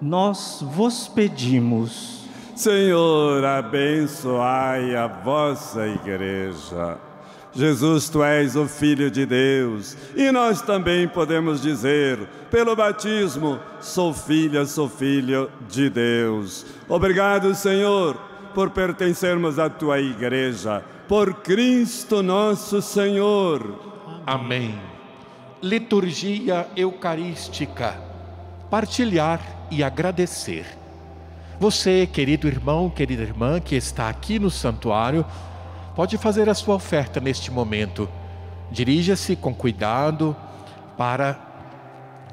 [0.00, 2.19] nós vos pedimos.
[2.56, 6.98] Senhor, abençoai a vossa igreja.
[7.52, 12.18] Jesus, tu és o Filho de Deus, e nós também podemos dizer,
[12.50, 16.64] pelo batismo, sou filha, sou filho de Deus.
[16.88, 18.16] Obrigado, Senhor,
[18.54, 23.74] por pertencermos à tua igreja, por Cristo nosso Senhor.
[24.24, 24.78] Amém.
[25.60, 27.94] Liturgia Eucarística:
[28.70, 29.40] partilhar
[29.70, 30.79] e agradecer.
[31.60, 35.26] Você, querido irmão, querida irmã que está aqui no santuário,
[35.94, 38.08] pode fazer a sua oferta neste momento.
[38.70, 40.34] Dirija-se com cuidado
[40.96, 41.38] para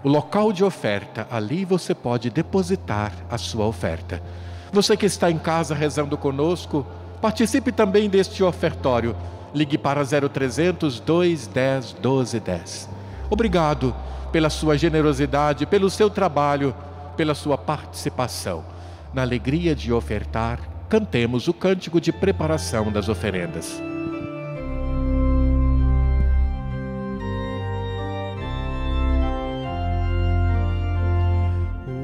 [0.02, 1.28] o local de oferta.
[1.30, 4.24] Ali você pode depositar a sua oferta.
[4.72, 6.88] Você que está em casa rezando conosco,
[7.22, 9.14] participe também deste ofertório.
[9.54, 12.90] Ligue para 0300 210 1210.
[13.30, 13.94] Obrigado
[14.32, 16.74] pela sua generosidade, pelo seu trabalho,
[17.18, 18.77] pela sua participação
[19.18, 23.82] na alegria de ofertar, cantemos o cântico de preparação das oferendas.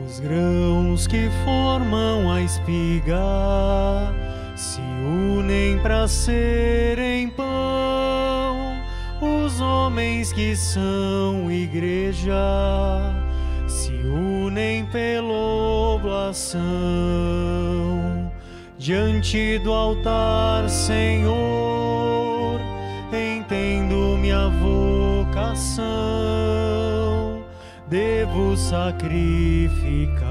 [0.07, 3.21] Os grãos que formam a espiga
[4.55, 7.45] se unem para serem pão.
[9.21, 12.33] Os homens que são igreja
[13.73, 15.33] se unem pela
[15.95, 16.61] oblação
[18.77, 22.61] diante do altar, Senhor.
[23.11, 25.83] Entendo minha vocação,
[27.87, 30.21] devo sacrificar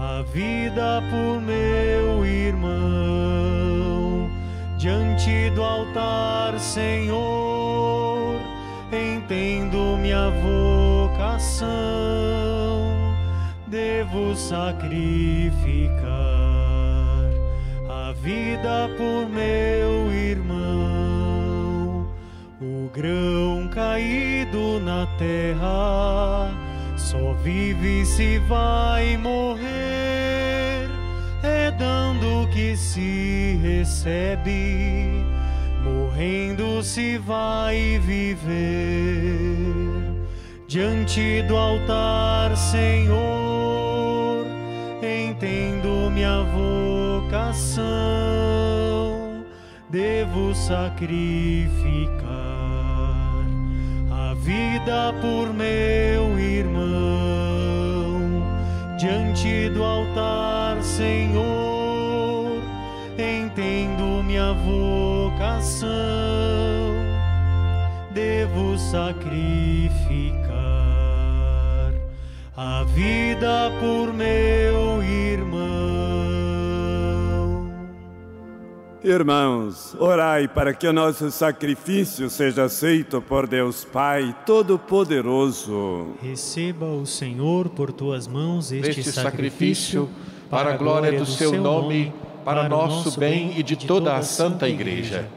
[0.00, 4.28] a vida por meu irmão
[4.76, 8.40] diante do altar, Senhor.
[8.92, 10.81] Entendo minha vocação,
[14.12, 14.92] devo sacrificar
[17.88, 22.06] a vida por meu irmão.
[22.60, 26.50] O grão caído na terra
[26.96, 30.90] só vive se vai morrer,
[31.42, 35.08] é dando que se recebe,
[35.82, 40.01] morrendo se vai viver.
[40.72, 44.46] Diante do altar, Senhor,
[45.02, 46.42] entendo minha
[47.28, 47.84] vocação,
[49.90, 52.24] devo sacrificar
[54.10, 56.82] a vida por meu irmão.
[58.98, 62.62] Diante do altar, Senhor,
[63.18, 65.90] entendo minha vocação,
[68.14, 70.41] devo sacrificar
[72.64, 75.60] a vida por meu irmão.
[79.02, 86.12] Irmãos, orai para que o nosso sacrifício seja aceito por Deus Pai Todo-Poderoso.
[86.22, 90.08] Receba o Senhor por tuas mãos este, Este sacrifício,
[90.48, 95.28] para a glória do seu nome, para nosso bem e de toda a Santa Igreja.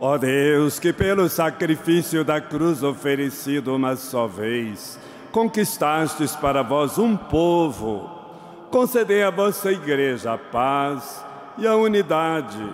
[0.00, 4.98] Ó Deus, que pelo sacrifício da cruz oferecido uma só vez,
[5.34, 8.08] conquistastes para vós um povo,
[8.70, 11.24] concedei à vossa Igreja a paz
[11.58, 12.64] e a unidade,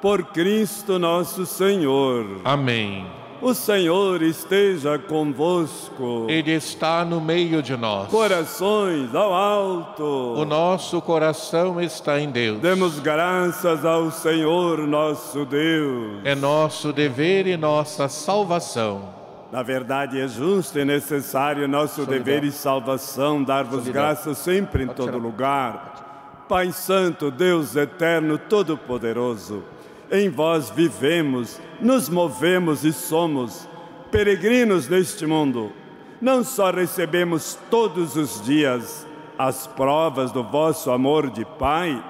[0.00, 2.24] por Cristo nosso Senhor.
[2.44, 3.04] Amém.
[3.42, 6.26] O Senhor esteja convosco.
[6.28, 8.08] Ele está no meio de nós.
[8.08, 10.04] Corações ao alto.
[10.04, 12.60] O nosso coração está em Deus.
[12.60, 16.20] Demos graças ao Senhor nosso Deus.
[16.22, 19.18] É nosso dever e nossa salvação.
[19.50, 25.16] Na verdade, é justo e necessário nosso dever e salvação dar-vos graças sempre em todo
[25.16, 26.44] lugar.
[26.46, 29.64] Pai Santo, Deus eterno, todo-poderoso,
[30.10, 33.66] em vós vivemos, nos movemos e somos
[34.10, 35.72] peregrinos neste mundo.
[36.20, 39.06] Não só recebemos todos os dias
[39.38, 42.02] as provas do vosso amor de Pai,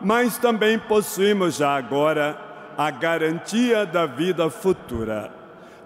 [0.00, 2.38] mas também possuímos já agora
[2.76, 5.39] a garantia da vida futura.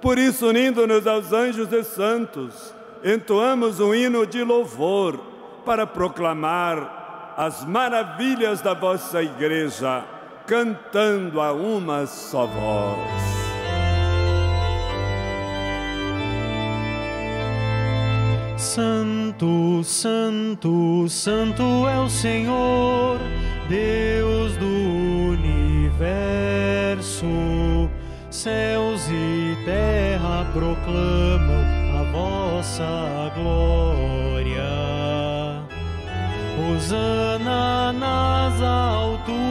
[0.05, 5.19] Por isso, unindo-nos aos anjos e santos, entoamos um hino de louvor
[5.65, 10.05] para proclamar as maravilhas da vossa igreja,
[10.47, 12.99] cantando a uma só voz.
[18.59, 23.19] Santo, Santo, Santo é o Senhor,
[23.71, 24.67] Deus do
[25.31, 27.25] universo.
[28.35, 31.65] Céus e terra proclamam
[32.01, 34.61] a vossa glória.
[36.59, 39.47] Hosana nas alturas,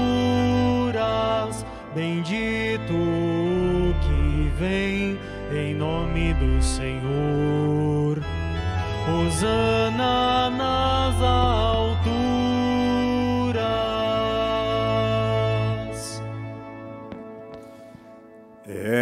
[1.96, 5.18] bendito o que vem
[5.58, 8.20] em nome do Senhor.
[9.08, 11.83] Hosana nas alturas.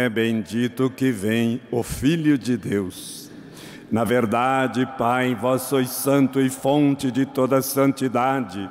[0.02, 3.30] É bendito que vem o Filho de Deus.
[3.88, 8.68] Na verdade, Pai, vós sois santo e fonte de toda santidade.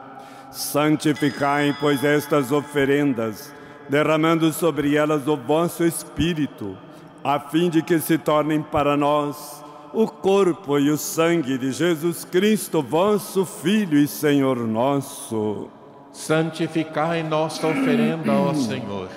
[0.52, 3.54] Santificai, pois, estas oferendas,
[3.88, 6.78] derramando sobre elas o vosso Espírito,
[7.24, 9.64] a fim de que se tornem para nós
[9.94, 15.70] o corpo e o sangue de Jesus Cristo, vosso Filho e Senhor nosso.
[16.12, 19.08] Santificai nossa oferenda, ó Senhor.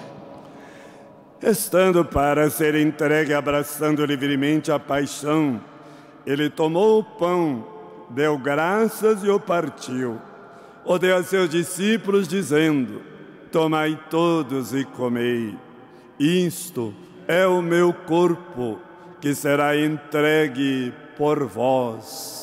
[1.43, 5.61] Estando para ser entregue, abraçando livremente a paixão,
[6.27, 7.67] ele tomou o pão,
[8.11, 10.21] deu graças e o partiu.
[10.85, 13.03] O deu a seus discípulos, dizendo:
[13.51, 15.57] Tomai todos e comei.
[16.19, 16.95] Isto
[17.27, 18.79] é o meu corpo,
[19.21, 22.43] que será entregue por vós.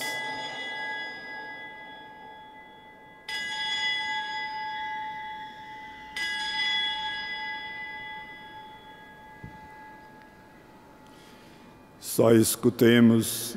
[12.11, 13.55] Só escutemos,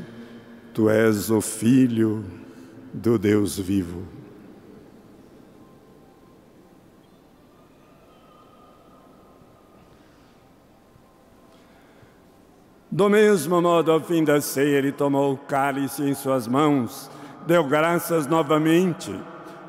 [0.73, 2.25] Tu és o Filho
[2.93, 4.05] do Deus vivo.
[12.89, 17.11] Do mesmo modo, ao fim da ceia, ele tomou o cálice em suas mãos,
[17.49, 19.13] deu graças novamente,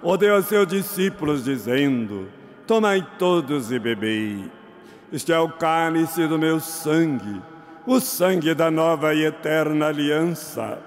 [0.04, 2.28] o deu a seus discípulos, dizendo:
[2.68, 4.48] Tomai todos e bebei.
[5.12, 7.42] Este é o cálice do meu sangue,
[7.86, 10.80] o sangue da nova e eterna aliança,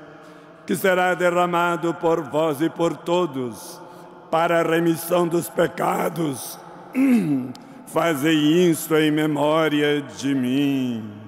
[0.66, 3.80] que será derramado por vós e por todos,
[4.30, 6.58] para a remissão dos pecados.
[7.86, 11.27] Fazei isto em memória de mim.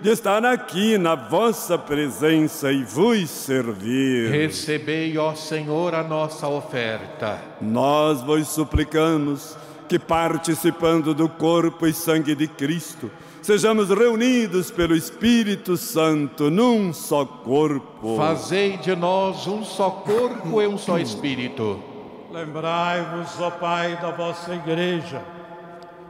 [0.00, 4.30] de estar aqui na vossa presença e vos servir.
[4.30, 7.40] Recebei, ó Senhor, a nossa oferta.
[7.60, 9.56] Nós vos suplicamos
[9.88, 17.24] que, participando do corpo e sangue de Cristo, sejamos reunidos pelo Espírito Santo num só
[17.24, 18.16] corpo.
[18.16, 21.82] Fazei de nós um só corpo e um só Espírito.
[22.30, 25.36] Lembrai-vos, ó Pai, da vossa Igreja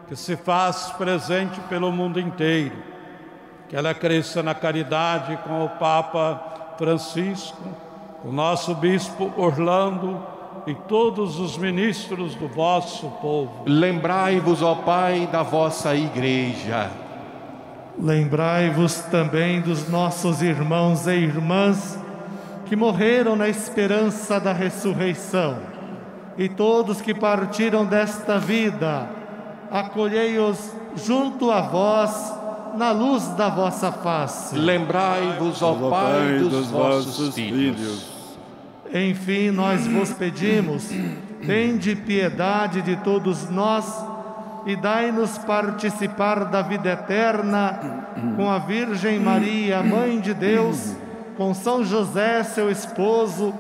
[0.09, 2.77] que se faz presente pelo mundo inteiro,
[3.69, 7.63] que ela cresça na caridade com o Papa Francisco,
[8.25, 10.21] o nosso Bispo Orlando
[10.67, 13.63] e todos os ministros do vosso povo.
[13.67, 16.91] Lembrai-vos, ó Pai, da vossa Igreja.
[17.99, 21.99] Lembrai-vos também dos nossos irmãos e irmãs
[22.67, 25.59] que morreram na esperança da ressurreição
[26.37, 29.09] e todos que partiram desta vida
[29.71, 32.35] acolhei-os junto a vós
[32.77, 34.57] na luz da vossa face.
[34.57, 37.77] Lembrai-vos, ó Pai, dos, vossos filhos.
[37.77, 38.17] filhos.
[38.93, 40.89] Enfim, nós vos pedimos,
[41.45, 44.05] tende piedade de todos nós
[44.65, 48.07] e dai-nos participar da vida eterna
[48.37, 50.95] com a Virgem Maria, Mãe de Deus,
[51.37, 53.53] com São José, seu esposo,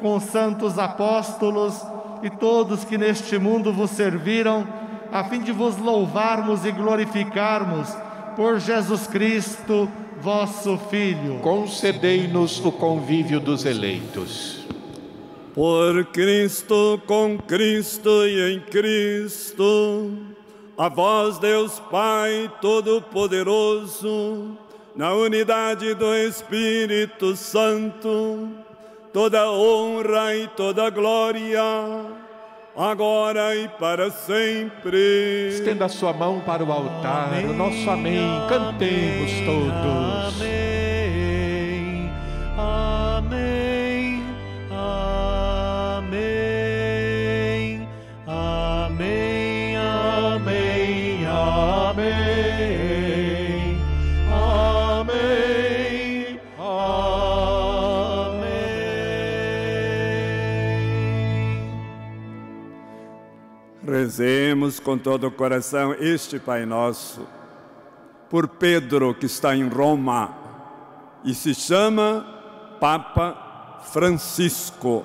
[0.00, 1.82] com santos apóstolos
[2.22, 4.66] e todos que neste mundo vos serviram
[5.12, 8.05] a fim de vos louvarmos e glorificarmos
[8.36, 11.38] por Jesus Cristo, vosso Filho.
[11.40, 14.66] Concedei-nos o convívio dos eleitos.
[15.54, 20.12] Por Cristo, com Cristo e em Cristo,
[20.76, 24.58] a vós, Deus Pai Todo-Poderoso,
[24.94, 28.50] na unidade do Espírito Santo,
[29.14, 32.25] toda honra e toda glória
[32.76, 35.48] agora e para sempre.
[35.48, 38.46] Estenda a sua mão para o altar, amém, o nosso amém.
[38.48, 40.40] Cantemos todos.
[40.40, 42.10] Amém.
[42.56, 43.65] Amém.
[64.06, 67.26] Rezemos com todo o coração este Pai Nosso,
[68.30, 70.32] por Pedro que está em Roma
[71.24, 72.24] e se chama
[72.78, 75.04] Papa Francisco,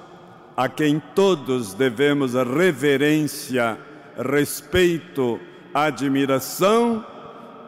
[0.56, 3.76] a quem todos devemos reverência,
[4.16, 5.40] respeito,
[5.74, 7.04] admiração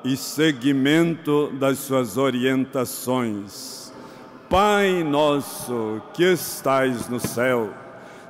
[0.03, 3.91] e seguimento das suas orientações.
[4.47, 7.73] Pai nosso que estais no céu,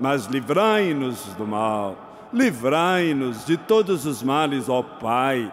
[0.00, 5.52] mas livrai-nos do mal, livrai-nos de todos os males, ó Pai.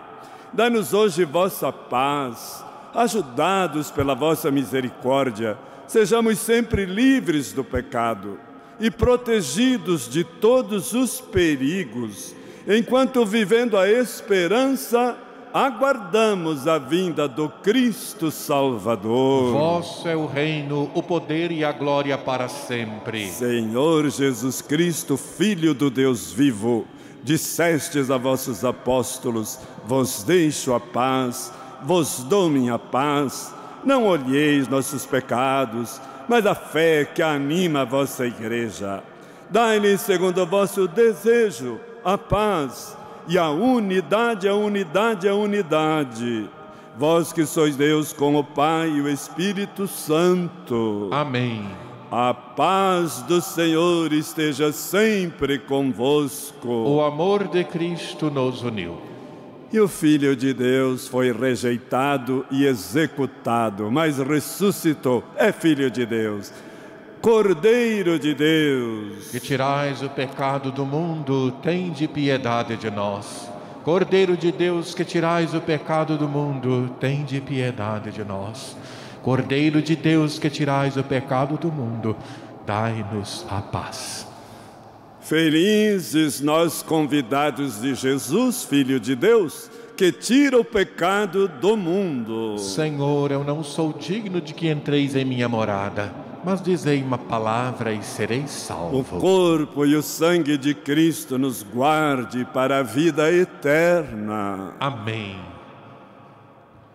[0.54, 8.40] Dá-nos hoje vossa paz, ajudados pela vossa misericórdia, sejamos sempre livres do pecado
[8.80, 12.36] e protegidos de todos os perigos,
[12.68, 15.18] enquanto vivendo a esperança
[15.56, 19.54] aguardamos a vinda do Cristo Salvador.
[19.54, 23.30] Vosso é o reino, o poder e a glória para sempre.
[23.30, 26.86] Senhor Jesus Cristo, Filho do Deus vivo,
[27.24, 31.54] dissestes a vossos apóstolos: Vos deixo a paz,
[31.84, 33.56] vos dou minha paz.
[33.82, 39.02] Não olheis nossos pecados, mas a fé que anima a vossa igreja.
[39.50, 42.98] Dai-lhe, segundo o vosso desejo, a paz
[43.28, 46.50] e a unidade, a unidade, a unidade.
[46.98, 51.10] Vós que sois Deus com o Pai e o Espírito Santo.
[51.12, 51.68] Amém.
[52.12, 56.70] A paz do Senhor esteja sempre convosco.
[56.70, 59.02] O amor de Cristo nos uniu.
[59.74, 65.24] E o Filho de Deus foi rejeitado e executado, mas ressuscitou.
[65.36, 66.54] É Filho de Deus.
[67.26, 73.50] Cordeiro de Deus, que tirais o pecado do mundo, tende piedade de nós.
[73.84, 78.78] Cordeiro de Deus, que tirais o pecado do mundo, tende piedade de nós.
[79.24, 82.16] Cordeiro de Deus, que tirais o pecado do mundo,
[82.64, 84.28] dai-nos a paz.
[85.20, 92.60] Felizes nós convidados de Jesus, Filho de Deus, que tira o pecado do mundo.
[92.60, 97.92] Senhor, eu não sou digno de que entreis em minha morada mas dizei uma palavra
[97.92, 99.00] e serei salvo.
[99.00, 104.76] O corpo e o sangue de Cristo nos guarde para a vida eterna.
[104.80, 105.40] Amém.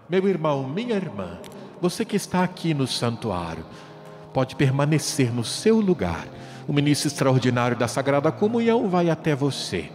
[0.08, 1.36] Meu irmão, minha irmã,
[1.80, 3.66] você que está aqui no santuário,
[4.32, 6.28] pode permanecer no seu lugar.
[6.68, 9.90] O ministro extraordinário da Sagrada Comunhão vai até você.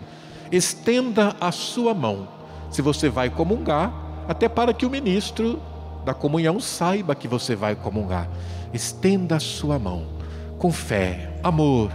[0.51, 2.27] Estenda a sua mão,
[2.69, 3.93] se você vai comungar,
[4.27, 5.61] até para que o ministro
[6.05, 8.29] da comunhão saiba que você vai comungar
[8.75, 10.05] estenda a sua mão
[10.57, 11.91] com fé, amor.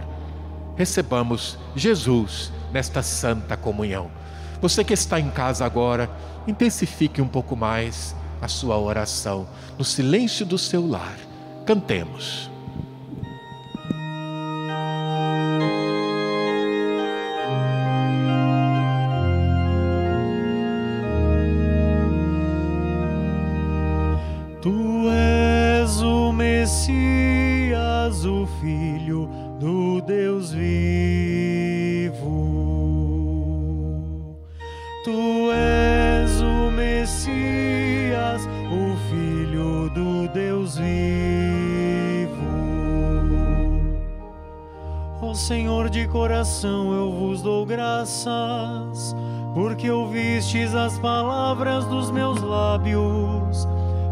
[0.75, 4.09] Recebamos Jesus nesta santa comunhão.
[4.61, 6.09] Você que está em casa agora,
[6.47, 9.47] intensifique um pouco mais a sua oração
[9.77, 11.17] no silêncio do seu lar.
[11.65, 12.50] Cantemos.
[46.51, 49.15] Coração eu vos dou graças,
[49.53, 53.65] porque ouvistes as palavras dos meus lábios.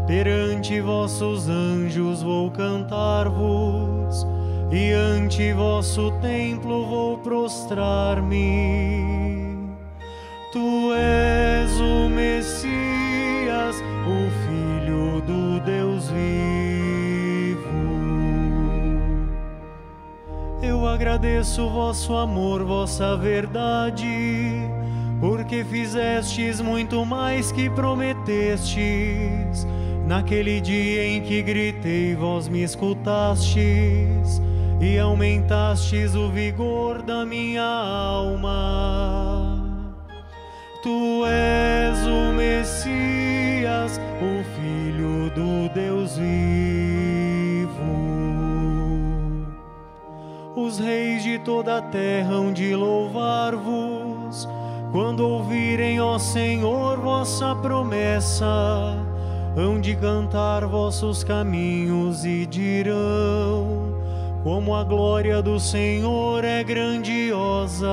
[0.06, 4.26] Perante vossos anjos vou cantar-vos,
[4.72, 8.38] e ante vosso templo vou prostrar-me.
[10.50, 11.39] Tu és
[21.00, 24.68] agradeço vosso amor, vossa verdade,
[25.18, 29.66] porque fizestes muito mais que prometestes.
[30.06, 34.42] Naquele dia em que gritei, vós me escutastes
[34.78, 39.58] e aumentastes o vigor da minha alma.
[40.82, 46.69] Tu és o Messias, o Filho do Deus vivo
[50.80, 54.48] reis de toda a terra hão de louvar-vos,
[54.90, 58.96] quando ouvirem, ó Senhor, vossa promessa,
[59.56, 63.90] hão de cantar vossos caminhos e dirão:
[64.42, 67.86] como a glória do Senhor é grandiosa.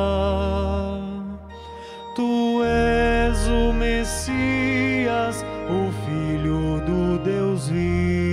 [2.15, 8.26] Tu és o Messias, o Filho do Deus vivo.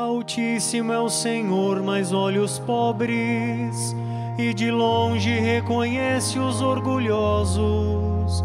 [0.00, 3.94] Altíssimo é o Senhor, mas olha os pobres,
[4.38, 8.42] e de longe reconhece os orgulhosos.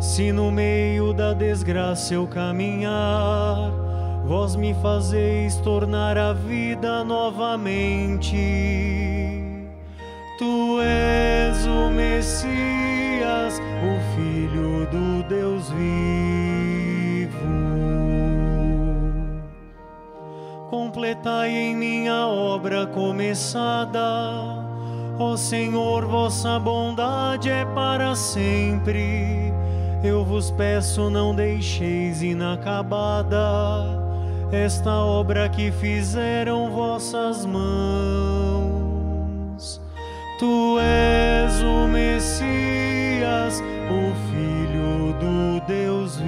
[0.00, 3.70] Se no meio da desgraça eu caminhar,
[4.26, 8.34] vós me fazeis tornar a vida novamente.
[10.36, 16.55] Tu és o Messias, o Filho do Deus vivo
[21.16, 24.00] completai em minha obra começada.
[25.18, 29.52] Ó Senhor, vossa bondade é para sempre.
[30.04, 33.36] eu vos peço, não deixeis inacabada
[34.52, 38.76] esta obra que fizeram vossas mãos.
[40.38, 46.18] Tu és o Messias, o Filho do Deus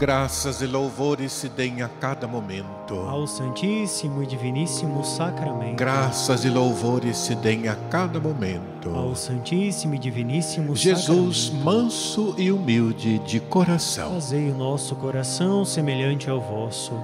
[0.00, 2.94] Graças e louvores se deem a cada momento.
[2.94, 5.76] Ao Santíssimo e Diviníssimo Sacramento.
[5.76, 8.88] Graças e louvores se deem a cada momento.
[8.94, 11.64] Ao Santíssimo e Diviníssimo Jesus, Sacramento.
[11.66, 14.14] manso e humilde de coração.
[14.14, 16.94] Fazei o nosso coração semelhante ao vosso.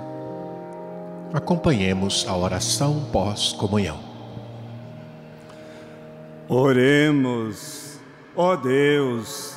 [1.34, 3.98] Acompanhemos a oração pós-comunhão.
[6.48, 8.00] Oremos,
[8.34, 9.55] ó Deus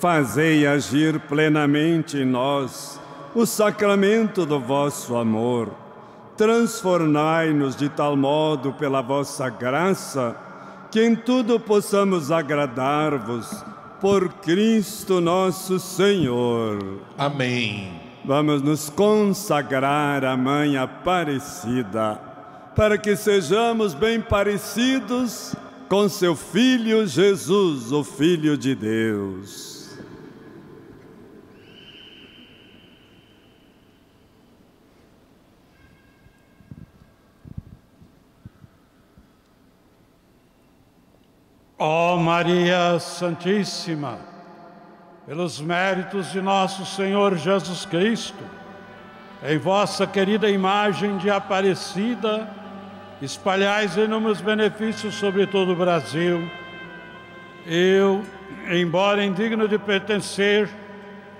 [0.00, 2.98] fazei agir plenamente em nós
[3.34, 5.70] o sacramento do vosso amor.
[6.38, 10.34] Transformai-nos de tal modo pela vossa graça
[10.90, 13.62] que em tudo possamos agradar-vos
[14.00, 16.78] por Cristo nosso Senhor.
[17.18, 17.92] Amém.
[18.24, 22.18] Vamos nos consagrar à Mãe Aparecida,
[22.74, 25.54] para que sejamos bem parecidos
[25.88, 29.69] com seu Filho Jesus, o Filho de Deus.
[41.82, 44.18] Ó Maria Santíssima,
[45.26, 48.44] pelos méritos de nosso Senhor Jesus Cristo,
[49.42, 52.46] em vossa querida imagem de Aparecida,
[53.22, 56.50] espalhais inúmeros benefícios sobre todo o Brasil.
[57.64, 58.26] Eu,
[58.70, 60.68] embora indigno de pertencer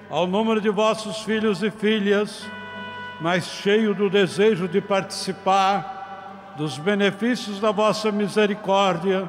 [0.09, 2.47] ao número de vossos filhos e filhas,
[3.20, 9.28] mas cheio do desejo de participar dos benefícios da vossa misericórdia,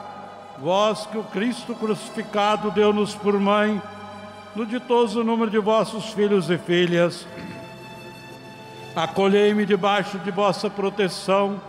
[0.61, 3.81] vós que o Cristo crucificado deu-nos por mãe,
[4.55, 7.25] no ditoso número de vossos filhos e filhas.
[8.95, 11.59] Acolhei-me debaixo de vossa proteção,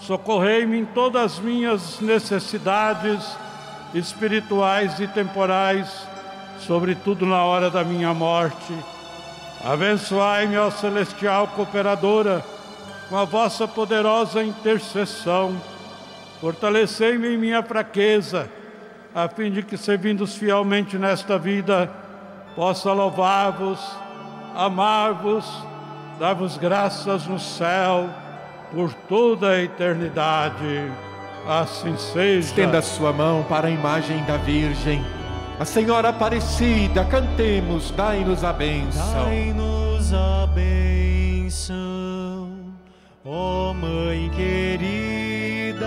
[0.00, 3.36] socorrei-me em todas as minhas necessidades
[3.92, 6.06] espirituais e temporais,
[6.60, 8.74] sobretudo na hora da minha morte.
[9.62, 12.42] Abençoai-me, ó celestial cooperadora,
[13.10, 15.60] com a vossa poderosa intercessão
[16.40, 18.48] Fortalecei-me em minha fraqueza,
[19.14, 21.90] a fim de que, servindo-os fielmente nesta vida,
[22.56, 23.78] possa louvar-vos,
[24.56, 25.44] amar-vos,
[26.18, 28.08] dar-vos graças no céu
[28.72, 30.90] por toda a eternidade.
[31.46, 32.48] Assim seja.
[32.48, 35.04] Estenda sua mão para a imagem da Virgem.
[35.58, 39.24] A Senhora Aparecida, cantemos, dai-nos a bênção.
[39.24, 41.78] Dai-nos a bênção,
[43.24, 45.19] ó Mãe querida.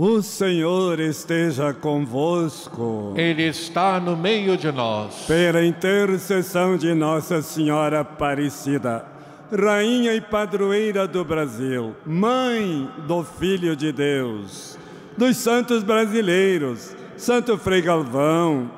[0.00, 3.14] O Senhor esteja convosco.
[3.16, 5.24] Ele está no meio de nós.
[5.26, 9.04] Pela intercessão de Nossa Senhora Aparecida,
[9.52, 14.78] Rainha e Padroeira do Brasil, Mãe do Filho de Deus,
[15.16, 18.70] dos santos brasileiros, Santo Frei Galvão,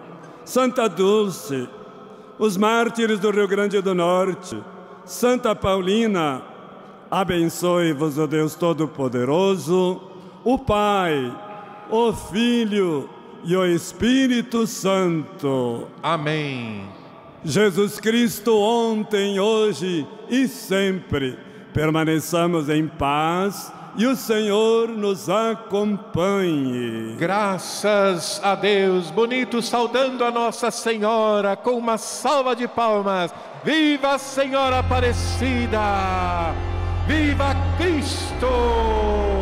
[0.42, 1.68] Santa Dulce,
[2.38, 4.56] os mártires do Rio Grande do Norte,
[5.04, 6.40] Santa Paulina,
[7.10, 10.08] abençoe-vos o Deus Todo-Poderoso
[10.44, 11.32] o Pai,
[11.90, 13.08] o Filho
[13.44, 15.86] e o Espírito Santo.
[16.02, 16.84] Amém.
[17.44, 21.38] Jesus Cristo, ontem, hoje e sempre,
[21.72, 27.16] permaneçamos em paz e o Senhor nos acompanhe.
[27.18, 33.32] Graças a Deus, bonito saudando a Nossa Senhora com uma salva de palmas.
[33.64, 35.80] Viva a Senhora Aparecida!
[37.06, 39.39] Viva Cristo!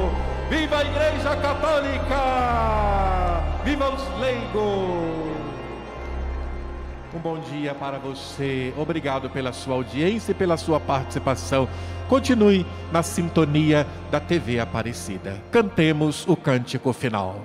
[0.49, 2.22] Viva a Igreja Católica!
[3.64, 5.28] Viva os leigos!
[7.14, 8.72] Um bom dia para você.
[8.76, 11.68] Obrigado pela sua audiência e pela sua participação.
[12.09, 15.42] Continue na sintonia da TV Aparecida.
[15.51, 17.44] Cantemos o cântico final.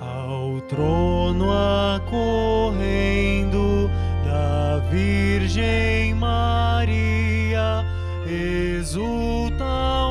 [0.00, 1.50] Ao trono
[1.96, 3.90] acorrendo
[4.24, 7.84] da Virgem Maria,
[8.26, 9.64] exulta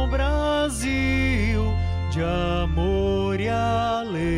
[0.03, 1.73] o Brasil
[2.11, 4.33] de amor e alegria.